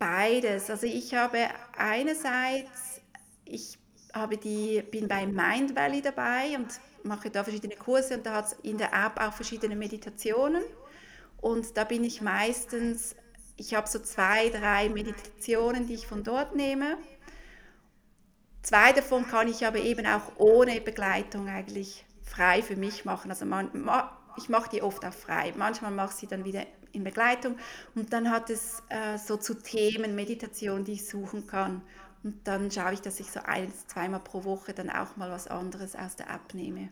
Beides. 0.00 0.70
Also 0.70 0.86
ich 0.86 1.14
habe 1.14 1.46
einerseits, 1.76 3.02
ich 3.44 3.78
habe 4.14 4.38
die, 4.38 4.82
bin 4.90 5.06
bei 5.06 5.26
Mind 5.26 5.76
Valley 5.76 6.00
dabei 6.00 6.56
und 6.56 6.68
mache 7.02 7.28
da 7.28 7.44
verschiedene 7.44 7.76
Kurse 7.76 8.16
und 8.16 8.24
da 8.24 8.36
hat 8.36 8.46
es 8.46 8.52
in 8.62 8.78
der 8.78 8.94
App 8.94 9.20
auch 9.20 9.34
verschiedene 9.34 9.76
Meditationen 9.76 10.62
und 11.36 11.76
da 11.76 11.84
bin 11.84 12.02
ich 12.02 12.22
meistens, 12.22 13.14
ich 13.58 13.74
habe 13.74 13.86
so 13.88 13.98
zwei, 13.98 14.48
drei 14.48 14.88
Meditationen, 14.88 15.86
die 15.86 15.94
ich 15.94 16.06
von 16.06 16.24
dort 16.24 16.56
nehme. 16.56 16.96
Zwei 18.62 18.94
davon 18.94 19.28
kann 19.28 19.48
ich 19.48 19.66
aber 19.66 19.80
eben 19.80 20.06
auch 20.06 20.32
ohne 20.36 20.80
Begleitung 20.80 21.46
eigentlich 21.46 22.06
frei 22.22 22.62
für 22.62 22.76
mich 22.76 23.04
machen. 23.04 23.30
Also 23.30 23.44
man, 23.44 23.70
ich 24.38 24.48
mache 24.48 24.70
die 24.70 24.80
oft 24.80 25.04
auch 25.04 25.12
frei. 25.12 25.52
Manchmal 25.56 25.90
mache 25.90 26.08
ich 26.14 26.20
sie 26.20 26.26
dann 26.26 26.46
wieder 26.46 26.64
in 26.92 27.04
Begleitung. 27.04 27.56
Und 27.94 28.12
dann 28.12 28.30
hat 28.30 28.50
es 28.50 28.82
äh, 28.88 29.18
so 29.18 29.36
zu 29.36 29.54
Themen 29.54 30.14
Meditation, 30.14 30.84
die 30.84 30.92
ich 30.92 31.06
suchen 31.06 31.46
kann. 31.46 31.82
Und 32.22 32.46
dann 32.46 32.70
schaue 32.70 32.92
ich, 32.94 33.00
dass 33.00 33.20
ich 33.20 33.30
so 33.30 33.40
ein, 33.44 33.72
zweimal 33.86 34.20
pro 34.20 34.44
Woche 34.44 34.74
dann 34.74 34.90
auch 34.90 35.16
mal 35.16 35.30
was 35.30 35.46
anderes 35.46 35.96
aus 35.96 36.16
der 36.16 36.28
App 36.30 36.54
nehme. 36.54 36.90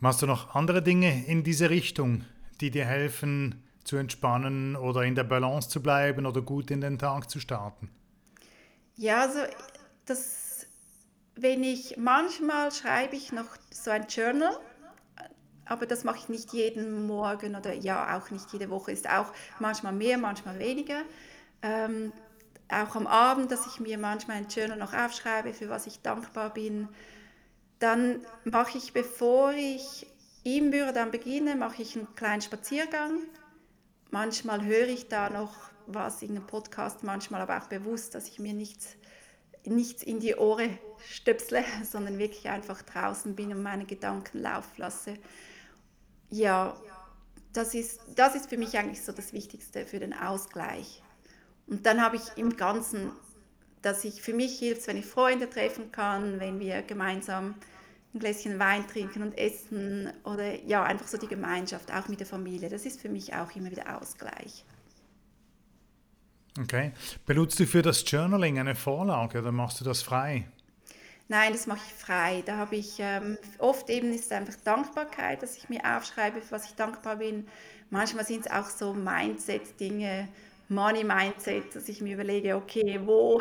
Machst 0.00 0.22
du 0.22 0.26
noch 0.26 0.54
andere 0.54 0.82
Dinge 0.82 1.26
in 1.26 1.44
diese 1.44 1.70
Richtung, 1.70 2.24
die 2.60 2.70
dir 2.70 2.84
helfen 2.84 3.62
zu 3.84 3.96
entspannen 3.96 4.76
oder 4.76 5.02
in 5.02 5.14
der 5.14 5.24
Balance 5.24 5.68
zu 5.68 5.82
bleiben 5.82 6.26
oder 6.26 6.42
gut 6.42 6.70
in 6.70 6.80
den 6.80 6.98
Tag 6.98 7.30
zu 7.30 7.38
starten? 7.40 7.90
Ja, 8.96 9.22
also 9.22 9.40
das, 10.06 10.66
wenn 11.36 11.62
ich 11.62 11.96
manchmal 11.96 12.72
schreibe 12.72 13.16
ich 13.16 13.32
noch 13.32 13.56
so 13.70 13.90
ein 13.90 14.06
Journal, 14.08 14.58
aber 15.66 15.86
das 15.86 16.04
mache 16.04 16.18
ich 16.18 16.28
nicht 16.28 16.52
jeden 16.52 17.06
Morgen 17.06 17.56
oder 17.56 17.72
ja 17.72 18.16
auch 18.18 18.30
nicht 18.30 18.52
jede 18.52 18.70
Woche. 18.70 18.92
Ist 18.92 19.08
auch 19.08 19.32
manchmal 19.58 19.92
mehr, 19.92 20.18
manchmal 20.18 20.58
weniger. 20.58 21.02
Ähm, 21.62 22.12
auch 22.68 22.96
am 22.96 23.06
Abend, 23.06 23.50
dass 23.50 23.66
ich 23.66 23.80
mir 23.80 23.98
manchmal 23.98 24.38
ein 24.38 24.48
Journal 24.48 24.78
noch 24.78 24.92
aufschreibe, 24.92 25.52
für 25.52 25.68
was 25.68 25.86
ich 25.86 26.00
dankbar 26.00 26.52
bin. 26.52 26.88
Dann 27.78 28.20
mache 28.44 28.78
ich, 28.78 28.92
bevor 28.92 29.52
ich 29.52 30.06
im 30.44 30.70
Büro 30.70 30.92
dann 30.92 31.10
beginne, 31.10 31.56
mache 31.56 31.82
ich 31.82 31.96
einen 31.96 32.14
kleinen 32.14 32.42
Spaziergang. 32.42 33.20
Manchmal 34.10 34.64
höre 34.64 34.88
ich 34.88 35.08
da 35.08 35.30
noch 35.30 35.54
was 35.86 36.22
in 36.22 36.30
einem 36.30 36.46
Podcast, 36.46 37.02
manchmal 37.02 37.40
aber 37.42 37.58
auch 37.58 37.68
bewusst, 37.68 38.14
dass 38.14 38.28
ich 38.28 38.38
mir 38.38 38.54
nichts, 38.54 38.96
nichts 39.64 40.02
in 40.02 40.20
die 40.20 40.34
Ohren 40.34 40.78
stöpsle, 41.10 41.64
sondern 41.84 42.18
wirklich 42.18 42.48
einfach 42.48 42.82
draußen 42.82 43.34
bin 43.34 43.52
und 43.52 43.62
meine 43.62 43.84
Gedanken 43.84 44.40
laufen 44.40 44.74
lasse. 44.76 45.14
Ja, 46.34 46.76
das 47.52 47.74
ist, 47.74 48.00
das 48.16 48.34
ist 48.34 48.48
für 48.48 48.56
mich 48.56 48.76
eigentlich 48.76 49.02
so 49.02 49.12
das 49.12 49.32
Wichtigste 49.32 49.86
für 49.86 50.00
den 50.00 50.12
Ausgleich. 50.12 51.00
Und 51.68 51.86
dann 51.86 52.02
habe 52.02 52.16
ich 52.16 52.22
im 52.34 52.56
Ganzen, 52.56 53.12
dass 53.82 54.02
ich 54.02 54.20
für 54.20 54.34
mich 54.34 54.58
hilft, 54.58 54.88
wenn 54.88 54.96
ich 54.96 55.06
Freunde 55.06 55.48
treffen 55.48 55.92
kann, 55.92 56.40
wenn 56.40 56.58
wir 56.58 56.82
gemeinsam 56.82 57.54
ein 58.12 58.18
Gläschen 58.18 58.58
Wein 58.58 58.84
trinken 58.88 59.22
und 59.22 59.38
essen 59.38 60.12
oder 60.24 60.60
ja, 60.64 60.82
einfach 60.82 61.06
so 61.06 61.18
die 61.18 61.28
Gemeinschaft, 61.28 61.92
auch 61.92 62.08
mit 62.08 62.18
der 62.18 62.26
Familie. 62.26 62.68
Das 62.68 62.84
ist 62.84 63.00
für 63.00 63.08
mich 63.08 63.32
auch 63.32 63.54
immer 63.54 63.70
wieder 63.70 64.00
Ausgleich. 64.00 64.64
Okay. 66.58 66.90
Benutzt 67.26 67.60
du 67.60 67.66
für 67.66 67.82
das 67.82 68.04
Journaling 68.10 68.58
eine 68.58 68.74
Vorlage 68.74 69.38
oder 69.38 69.52
machst 69.52 69.80
du 69.80 69.84
das 69.84 70.02
frei? 70.02 70.48
Nein, 71.28 71.52
das 71.52 71.66
mache 71.66 71.80
ich 71.86 71.94
frei. 71.94 72.42
Da 72.44 72.56
habe 72.56 72.76
ich 72.76 72.96
ähm, 72.98 73.38
oft 73.58 73.88
eben 73.88 74.12
ist 74.12 74.32
einfach 74.32 74.54
Dankbarkeit, 74.64 75.42
dass 75.42 75.56
ich 75.56 75.68
mir 75.68 75.80
aufschreibe, 75.96 76.40
für 76.40 76.52
was 76.52 76.66
ich 76.66 76.74
dankbar 76.74 77.16
bin. 77.16 77.46
Manchmal 77.90 78.26
sind 78.26 78.46
es 78.46 78.52
auch 78.52 78.68
so 78.68 78.92
Mindset-Dinge, 78.92 80.28
Money-Mindset, 80.68 81.74
dass 81.74 81.88
ich 81.88 82.00
mir 82.02 82.14
überlege, 82.14 82.56
okay, 82.56 83.00
wo, 83.04 83.40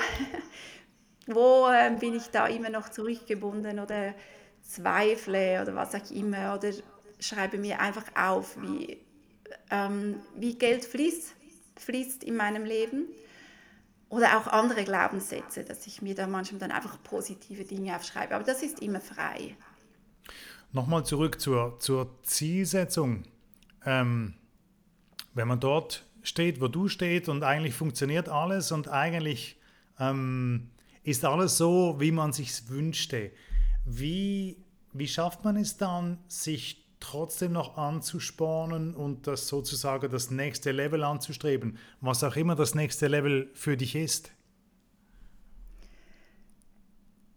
wo 1.28 1.68
äh, 1.70 1.92
bin 2.00 2.16
ich 2.16 2.28
da 2.32 2.48
immer 2.48 2.70
noch 2.70 2.90
zurückgebunden 2.90 3.80
oder 3.80 4.14
zweifle 4.62 5.62
oder 5.62 5.76
was 5.76 5.94
auch 5.94 6.10
immer 6.12 6.56
oder 6.56 6.72
schreibe 7.20 7.58
mir 7.58 7.80
einfach 7.82 8.06
auf, 8.16 8.56
wie, 8.62 8.98
ähm, 9.72 10.22
wie 10.36 10.56
Geld 10.58 10.86
fließt, 10.86 11.36
fließt 11.80 12.24
in 12.24 12.38
meinem 12.38 12.64
Leben 12.66 13.08
oder 14.14 14.38
auch 14.38 14.46
andere 14.46 14.84
Glaubenssätze, 14.84 15.64
dass 15.64 15.88
ich 15.88 16.04
mir 16.04 16.14
da 16.14 16.28
manchmal 16.28 16.60
dann 16.60 16.72
einfach 16.72 17.02
positive 17.02 17.64
Dinge 17.64 17.96
aufschreibe. 17.96 18.36
Aber 18.36 18.44
das 18.44 18.62
ist 18.62 18.80
immer 18.80 19.02
frei. 19.02 19.58
Nochmal 20.72 21.04
zurück 21.04 21.42
zur, 21.42 21.80
zur 21.80 22.22
Zielsetzung. 22.22 23.24
Ähm, 23.84 24.36
wenn 25.34 25.48
man 25.48 25.60
dort 25.60 26.06
steht, 26.22 26.62
wo 26.62 26.68
du 26.68 26.90
stehst 26.90 27.28
und 27.28 27.44
eigentlich 27.44 27.74
funktioniert 27.74 28.30
alles 28.30 28.72
und 28.72 28.88
eigentlich 28.88 29.60
ähm, 30.00 30.70
ist 31.02 31.26
alles 31.26 31.58
so, 31.58 31.96
wie 32.00 32.12
man 32.12 32.34
sich 32.34 32.70
wünschte. 32.70 33.32
Wie, 33.84 34.64
wie 34.94 35.08
schafft 35.08 35.44
man 35.44 35.58
es 35.58 35.78
dann, 35.78 36.20
sich 36.28 36.83
trotzdem 37.04 37.52
noch 37.52 37.78
anzuspornen 37.78 38.96
und 38.96 39.28
das 39.28 39.48
sozusagen 39.48 40.10
das 40.10 40.32
nächste 40.32 40.72
Level 40.72 41.04
anzustreben, 41.04 41.78
was 42.02 42.24
auch 42.24 42.36
immer 42.36 42.56
das 42.56 42.76
nächste 42.76 43.08
Level 43.08 43.50
für 43.54 43.78
dich 43.78 43.96
ist? 43.96 44.32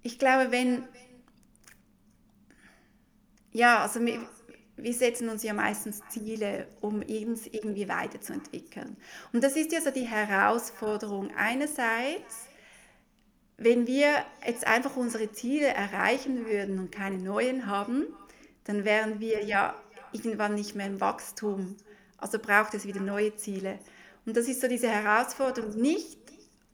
Ich 0.02 0.18
glaube, 0.18 0.52
wenn 0.52 0.84
ja, 3.56 3.82
also 3.82 4.04
wir, 4.04 4.20
wir 4.76 4.92
setzen 4.92 5.30
uns 5.30 5.42
ja 5.42 5.54
meistens 5.54 6.02
Ziele, 6.10 6.68
um 6.82 7.00
uns 7.00 7.46
irgendwie 7.46 7.88
weiterzuentwickeln. 7.88 8.98
Und 9.32 9.42
das 9.42 9.56
ist 9.56 9.72
ja 9.72 9.80
so 9.80 9.90
die 9.90 10.06
Herausforderung. 10.06 11.30
Einerseits, 11.34 12.48
wenn 13.56 13.86
wir 13.86 14.08
jetzt 14.46 14.66
einfach 14.66 14.96
unsere 14.96 15.32
Ziele 15.32 15.68
erreichen 15.68 16.44
würden 16.44 16.78
und 16.78 16.92
keine 16.92 17.16
neuen 17.16 17.64
haben, 17.66 18.04
dann 18.66 18.84
wären 18.84 19.20
wir 19.20 19.44
ja 19.44 19.74
irgendwann 20.12 20.54
nicht 20.54 20.74
mehr 20.74 20.86
im 20.86 21.00
Wachstum. 21.00 21.76
Also 22.18 22.38
braucht 22.38 22.74
es 22.74 22.86
wieder 22.86 23.00
neue 23.00 23.34
Ziele. 23.36 23.78
Und 24.24 24.36
das 24.36 24.48
ist 24.48 24.60
so 24.60 24.68
diese 24.68 24.88
Herausforderung, 24.88 25.70
nicht 25.76 26.18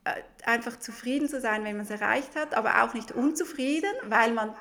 äh, 0.05 0.21
einfach 0.45 0.79
zufrieden 0.79 1.29
zu 1.29 1.39
sein, 1.39 1.63
wenn 1.63 1.77
man 1.77 1.85
es 1.85 1.91
erreicht 1.91 2.35
hat, 2.35 2.55
aber 2.55 2.83
auch 2.83 2.93
nicht 2.93 3.11
unzufrieden, 3.11 3.91
weil 4.05 4.33
man 4.33 4.53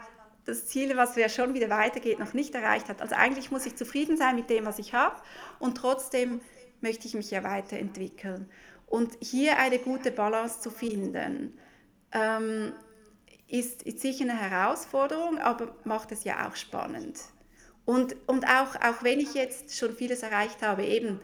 das 0.45 0.67
Ziel, 0.67 0.97
was 0.97 1.17
ja 1.17 1.29
schon 1.29 1.55
wieder 1.55 1.71
weitergeht, 1.71 2.19
noch 2.19 2.35
nicht 2.35 2.55
erreicht 2.55 2.89
hat. 2.89 3.01
Also 3.01 3.15
eigentlich 3.15 3.51
muss 3.51 3.65
ich 3.65 3.77
zufrieden 3.77 4.17
sein 4.17 4.37
mit 4.37 4.51
dem, 4.51 4.67
was 4.67 4.79
ich 4.79 4.93
habe 4.93 5.17
und 5.59 5.77
trotzdem 5.77 6.41
möchte 6.81 7.07
ich 7.07 7.15
mich 7.15 7.31
ja 7.31 7.45
weiterentwickeln. 7.45 8.51
Und 8.87 9.17
hier 9.21 9.59
eine 9.59 9.79
gute 9.79 10.11
Balance 10.11 10.61
zu 10.61 10.71
finden, 10.71 11.59
ähm, 12.13 12.73
ist, 13.53 13.83
ist 13.83 14.01
sicher 14.01 14.25
eine 14.25 14.39
Herausforderung, 14.39 15.39
aber 15.39 15.75
macht 15.85 16.11
es 16.11 16.25
ja 16.25 16.49
auch 16.49 16.57
spannend. 16.57 17.21
Und, 17.85 18.17
und 18.27 18.47
auch, 18.47 18.77
auch 18.77 19.03
wenn 19.03 19.21
ich 19.21 19.35
jetzt 19.35 19.77
schon 19.77 19.95
vieles 19.95 20.23
erreicht 20.23 20.63
habe, 20.63 20.85
eben, 20.85 21.21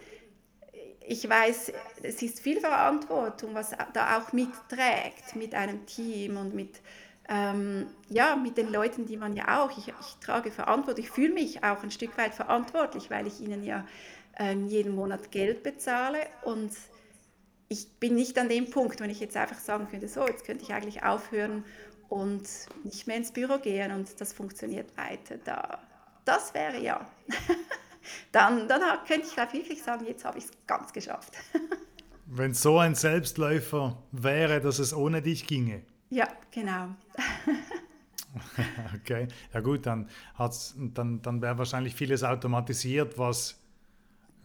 ich 1.06 1.26
weiß, 1.26 1.72
es 2.02 2.20
ist 2.20 2.40
viel 2.40 2.60
Verantwortung, 2.60 3.54
was 3.54 3.70
da 3.94 4.18
auch 4.18 4.32
mitträgt 4.34 5.36
mit 5.36 5.54
einem 5.54 5.86
Team 5.86 6.36
und 6.36 6.54
mit, 6.54 6.82
ähm, 7.30 7.86
ja, 8.10 8.36
mit 8.36 8.58
den 8.58 8.70
Leuten, 8.70 9.06
die 9.06 9.16
man 9.16 9.34
ja 9.34 9.62
auch, 9.62 9.70
ich, 9.78 9.88
ich 9.88 10.16
trage 10.20 10.50
Verantwortung, 10.50 11.02
ich 11.02 11.10
fühle 11.10 11.32
mich 11.32 11.64
auch 11.64 11.82
ein 11.82 11.90
Stück 11.90 12.18
weit 12.18 12.34
verantwortlich, 12.34 13.10
weil 13.10 13.26
ich 13.26 13.40
ihnen 13.40 13.64
ja 13.64 13.86
ähm, 14.38 14.66
jeden 14.66 14.94
Monat 14.94 15.30
Geld 15.30 15.62
bezahle 15.62 16.26
und 16.42 16.72
ich 17.68 17.88
bin 18.00 18.14
nicht 18.14 18.38
an 18.38 18.48
dem 18.48 18.70
Punkt, 18.70 19.00
wenn 19.00 19.10
ich 19.10 19.20
jetzt 19.20 19.36
einfach 19.36 19.58
sagen 19.58 19.88
könnte, 19.90 20.08
so, 20.08 20.26
jetzt 20.26 20.44
könnte 20.44 20.64
ich 20.64 20.72
eigentlich 20.72 21.02
aufhören 21.02 21.64
und 22.08 22.42
nicht 22.84 23.06
mehr 23.06 23.16
ins 23.16 23.32
Büro 23.32 23.58
gehen 23.58 23.92
und 23.92 24.20
das 24.20 24.32
funktioniert 24.32 24.96
weiter. 24.96 25.36
Da, 25.44 25.78
das 26.24 26.54
wäre 26.54 26.80
ja. 26.80 27.06
dann, 28.32 28.68
dann 28.68 28.80
könnte 29.06 29.26
ich 29.26 29.36
wirklich 29.36 29.82
sagen, 29.82 30.06
jetzt 30.06 30.24
habe 30.24 30.38
ich 30.38 30.44
es 30.44 30.50
ganz 30.66 30.92
geschafft. 30.92 31.34
Wenn 32.26 32.52
so 32.52 32.78
ein 32.78 32.94
Selbstläufer 32.94 33.96
wäre, 34.12 34.60
dass 34.60 34.78
es 34.78 34.92
ohne 34.92 35.22
dich 35.22 35.46
ginge. 35.46 35.82
Ja, 36.10 36.28
genau. 36.50 36.88
okay, 38.96 39.28
ja 39.52 39.60
gut, 39.60 39.86
dann, 39.86 40.08
dann, 40.94 41.22
dann 41.22 41.42
wäre 41.42 41.56
wahrscheinlich 41.56 41.94
vieles 41.94 42.22
automatisiert, 42.22 43.18
was 43.18 43.58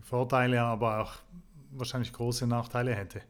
Vorteile, 0.01 0.61
aber 0.61 0.99
auch 1.01 1.13
wahrscheinlich 1.71 2.13
große 2.13 2.47
Nachteile 2.47 2.95
hätte. 2.95 3.21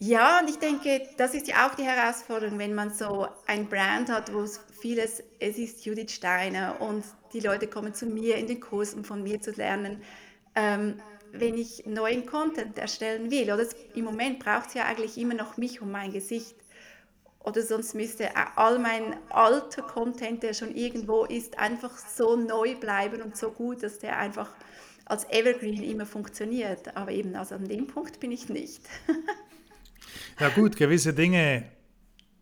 Ja, 0.00 0.38
und 0.38 0.48
ich 0.48 0.58
denke, 0.60 1.08
das 1.16 1.34
ist 1.34 1.48
ja 1.48 1.66
auch 1.66 1.74
die 1.74 1.82
Herausforderung, 1.82 2.56
wenn 2.60 2.72
man 2.72 2.90
so 2.90 3.26
ein 3.46 3.68
Brand 3.68 4.08
hat, 4.08 4.32
wo 4.32 4.42
es 4.42 4.60
vieles, 4.80 5.24
es 5.40 5.58
ist 5.58 5.84
Judith 5.84 6.12
Steiner 6.12 6.80
und 6.80 7.04
die 7.32 7.40
Leute 7.40 7.66
kommen 7.66 7.92
zu 7.94 8.06
mir 8.06 8.36
in 8.36 8.46
den 8.46 8.60
Kurs, 8.60 8.94
um 8.94 9.02
von 9.02 9.24
mir 9.24 9.40
zu 9.40 9.50
lernen. 9.50 10.00
Ähm, 10.54 11.00
wenn 11.32 11.58
ich 11.58 11.84
neuen 11.84 12.26
Content 12.26 12.78
erstellen 12.78 13.32
will, 13.32 13.52
oder 13.52 13.66
im 13.94 14.04
Moment 14.04 14.38
braucht 14.38 14.68
es 14.68 14.74
ja 14.74 14.84
eigentlich 14.84 15.18
immer 15.18 15.34
noch 15.34 15.56
mich 15.56 15.82
und 15.82 15.90
mein 15.90 16.12
Gesicht. 16.12 16.54
Oder 17.40 17.62
sonst 17.62 17.94
müsste 17.94 18.30
all 18.56 18.78
mein 18.78 19.16
alter 19.30 19.82
Content, 19.82 20.44
der 20.44 20.54
schon 20.54 20.76
irgendwo 20.76 21.24
ist, 21.24 21.58
einfach 21.58 21.96
so 21.98 22.36
neu 22.36 22.76
bleiben 22.76 23.20
und 23.20 23.36
so 23.36 23.50
gut, 23.50 23.82
dass 23.82 23.98
der 23.98 24.16
einfach 24.16 24.50
als 25.06 25.28
Evergreen 25.30 25.82
immer 25.82 26.06
funktioniert. 26.06 26.96
Aber 26.96 27.10
eben 27.10 27.34
also 27.34 27.56
an 27.56 27.66
dem 27.66 27.88
Punkt 27.88 28.20
bin 28.20 28.30
ich 28.30 28.48
nicht. 28.48 28.82
Ja 30.40 30.48
gut, 30.50 30.76
gewisse 30.76 31.14
Dinge, 31.14 31.64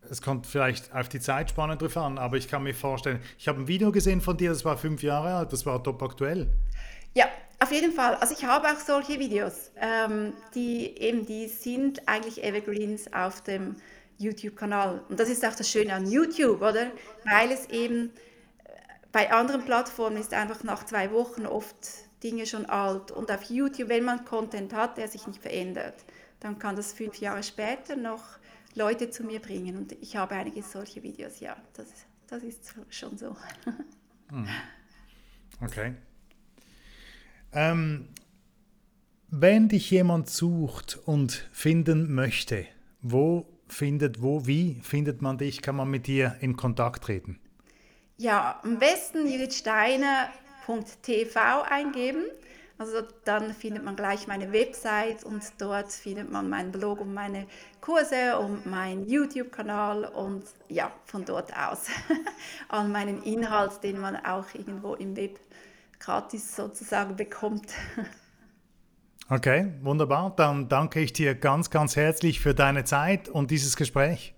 es 0.09 0.21
kommt 0.21 0.47
vielleicht 0.47 0.93
auf 0.93 1.09
die 1.09 1.19
Zeitspanne 1.19 1.77
drauf 1.77 1.97
an, 1.97 2.17
aber 2.17 2.37
ich 2.37 2.47
kann 2.47 2.63
mir 2.63 2.73
vorstellen, 2.73 3.19
ich 3.37 3.47
habe 3.47 3.61
ein 3.61 3.67
Video 3.67 3.91
gesehen 3.91 4.21
von 4.21 4.37
dir, 4.37 4.49
das 4.49 4.63
war 4.65 4.77
fünf 4.77 5.03
Jahre 5.03 5.35
alt, 5.35 5.53
das 5.53 5.65
war 5.65 5.83
top 5.83 6.01
aktuell. 6.01 6.47
Ja, 7.13 7.25
auf 7.59 7.71
jeden 7.71 7.91
Fall. 7.91 8.15
Also 8.15 8.35
ich 8.37 8.45
habe 8.45 8.67
auch 8.67 8.79
solche 8.79 9.19
Videos, 9.19 9.71
ähm, 9.75 10.33
die 10.53 10.97
eben, 10.97 11.25
die 11.25 11.47
sind 11.47 12.07
eigentlich 12.07 12.43
Evergreens 12.43 13.11
auf 13.11 13.41
dem 13.41 13.75
YouTube-Kanal. 14.19 15.03
Und 15.09 15.19
das 15.19 15.29
ist 15.29 15.45
auch 15.45 15.55
das 15.55 15.69
Schöne 15.69 15.93
an 15.93 16.09
YouTube, 16.09 16.61
oder? 16.61 16.91
Weil 17.25 17.51
es 17.51 17.67
eben 17.69 18.11
äh, 18.63 18.69
bei 19.11 19.31
anderen 19.31 19.65
Plattformen 19.65 20.17
ist 20.17 20.33
einfach 20.33 20.63
nach 20.63 20.85
zwei 20.85 21.11
Wochen 21.11 21.45
oft 21.45 22.06
Dinge 22.23 22.45
schon 22.45 22.65
alt. 22.65 23.11
Und 23.11 23.31
auf 23.31 23.43
YouTube, 23.43 23.89
wenn 23.89 24.03
man 24.03 24.25
Content 24.25 24.73
hat, 24.73 24.97
der 24.97 25.07
sich 25.07 25.27
nicht 25.27 25.41
verändert, 25.41 26.05
dann 26.39 26.59
kann 26.59 26.75
das 26.75 26.93
fünf 26.93 27.19
Jahre 27.19 27.43
später 27.43 27.95
noch 27.95 28.23
Leute 28.75 29.09
zu 29.09 29.23
mir 29.23 29.39
bringen. 29.39 29.77
Und 29.77 29.91
ich 29.93 30.15
habe 30.15 30.35
einige 30.35 30.61
solche 30.61 31.03
Videos, 31.03 31.39
ja, 31.39 31.57
das, 31.73 31.87
das 32.27 32.43
ist 32.43 32.73
schon 32.89 33.17
so. 33.17 33.35
Hm. 34.29 34.47
Okay. 35.61 35.93
Ähm, 37.53 38.09
wenn 39.29 39.69
dich 39.69 39.89
jemand 39.89 40.29
sucht 40.29 40.99
und 41.05 41.31
finden 41.51 42.13
möchte, 42.13 42.65
wo 43.01 43.47
findet, 43.67 44.21
wo, 44.21 44.45
wie 44.47 44.79
findet 44.81 45.21
man 45.21 45.37
dich? 45.37 45.61
Kann 45.61 45.75
man 45.75 45.89
mit 45.89 46.07
dir 46.07 46.37
in 46.39 46.55
Kontakt 46.55 47.03
treten? 47.05 47.39
Ja, 48.17 48.59
am 48.63 48.79
besten 48.79 49.27
judithsteiner.tv 50.67 51.63
eingeben. 51.69 52.25
Also 52.79 53.01
dann 53.25 53.53
findet 53.55 53.83
man 53.83 53.95
gleich 53.95 54.27
meine 54.27 54.53
Website 54.53 55.23
und 55.23 55.41
dort 55.57 55.91
findet 55.91 56.31
man 56.31 56.47
meinen 56.47 56.71
Blog 56.71 57.01
und 57.01 57.11
meine 57.11 57.47
Kurse 57.81 58.37
und 58.37 58.67
meinen 58.67 59.07
YouTube-Kanal 59.09 60.05
und 60.05 60.43
ja, 60.69 60.91
von 61.05 61.25
dort 61.25 61.51
aus 61.57 61.87
all 62.69 62.87
meinen 62.87 63.23
Inhalt, 63.23 63.83
den 63.83 63.99
man 63.99 64.15
auch 64.17 64.45
irgendwo 64.53 64.93
im 64.93 65.15
Web 65.17 65.39
gratis 65.99 66.55
sozusagen 66.55 67.15
bekommt. 67.15 67.73
Okay, 69.29 69.73
wunderbar. 69.81 70.33
Dann 70.37 70.69
danke 70.69 71.01
ich 71.01 71.11
dir 71.11 71.35
ganz, 71.35 71.69
ganz 71.69 71.97
herzlich 71.97 72.39
für 72.39 72.55
deine 72.55 72.85
Zeit 72.85 73.27
und 73.27 73.51
dieses 73.51 73.75
Gespräch. 73.75 74.36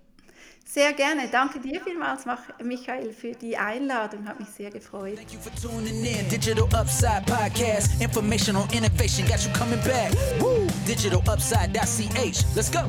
Sehr 0.72 0.92
gerne. 0.92 1.26
Danke 1.26 1.58
dir 1.58 1.80
vielmals, 1.80 2.24
Michael, 2.62 3.12
für 3.12 3.32
die 3.32 3.56
Einladung. 3.56 4.24
Hat 4.28 4.38
mich 4.38 4.48
sehr 4.50 4.70
gefreut. 4.70 5.16
Thank 5.16 5.32
you 5.32 5.40
for 5.40 5.52
tuning 5.60 6.04
in. 6.04 6.28
Digital 6.28 6.62
Upside 6.80 7.24
Podcast. 7.26 8.00
Information 8.00 8.54
on 8.54 8.68
innovation 8.72 9.26
got 9.26 9.44
you 9.44 9.52
coming 9.52 9.80
back. 9.82 10.12
Woo! 10.40 10.68
Digitalupside.ch. 10.86 12.44
Let's 12.54 12.70
go. 12.70 12.84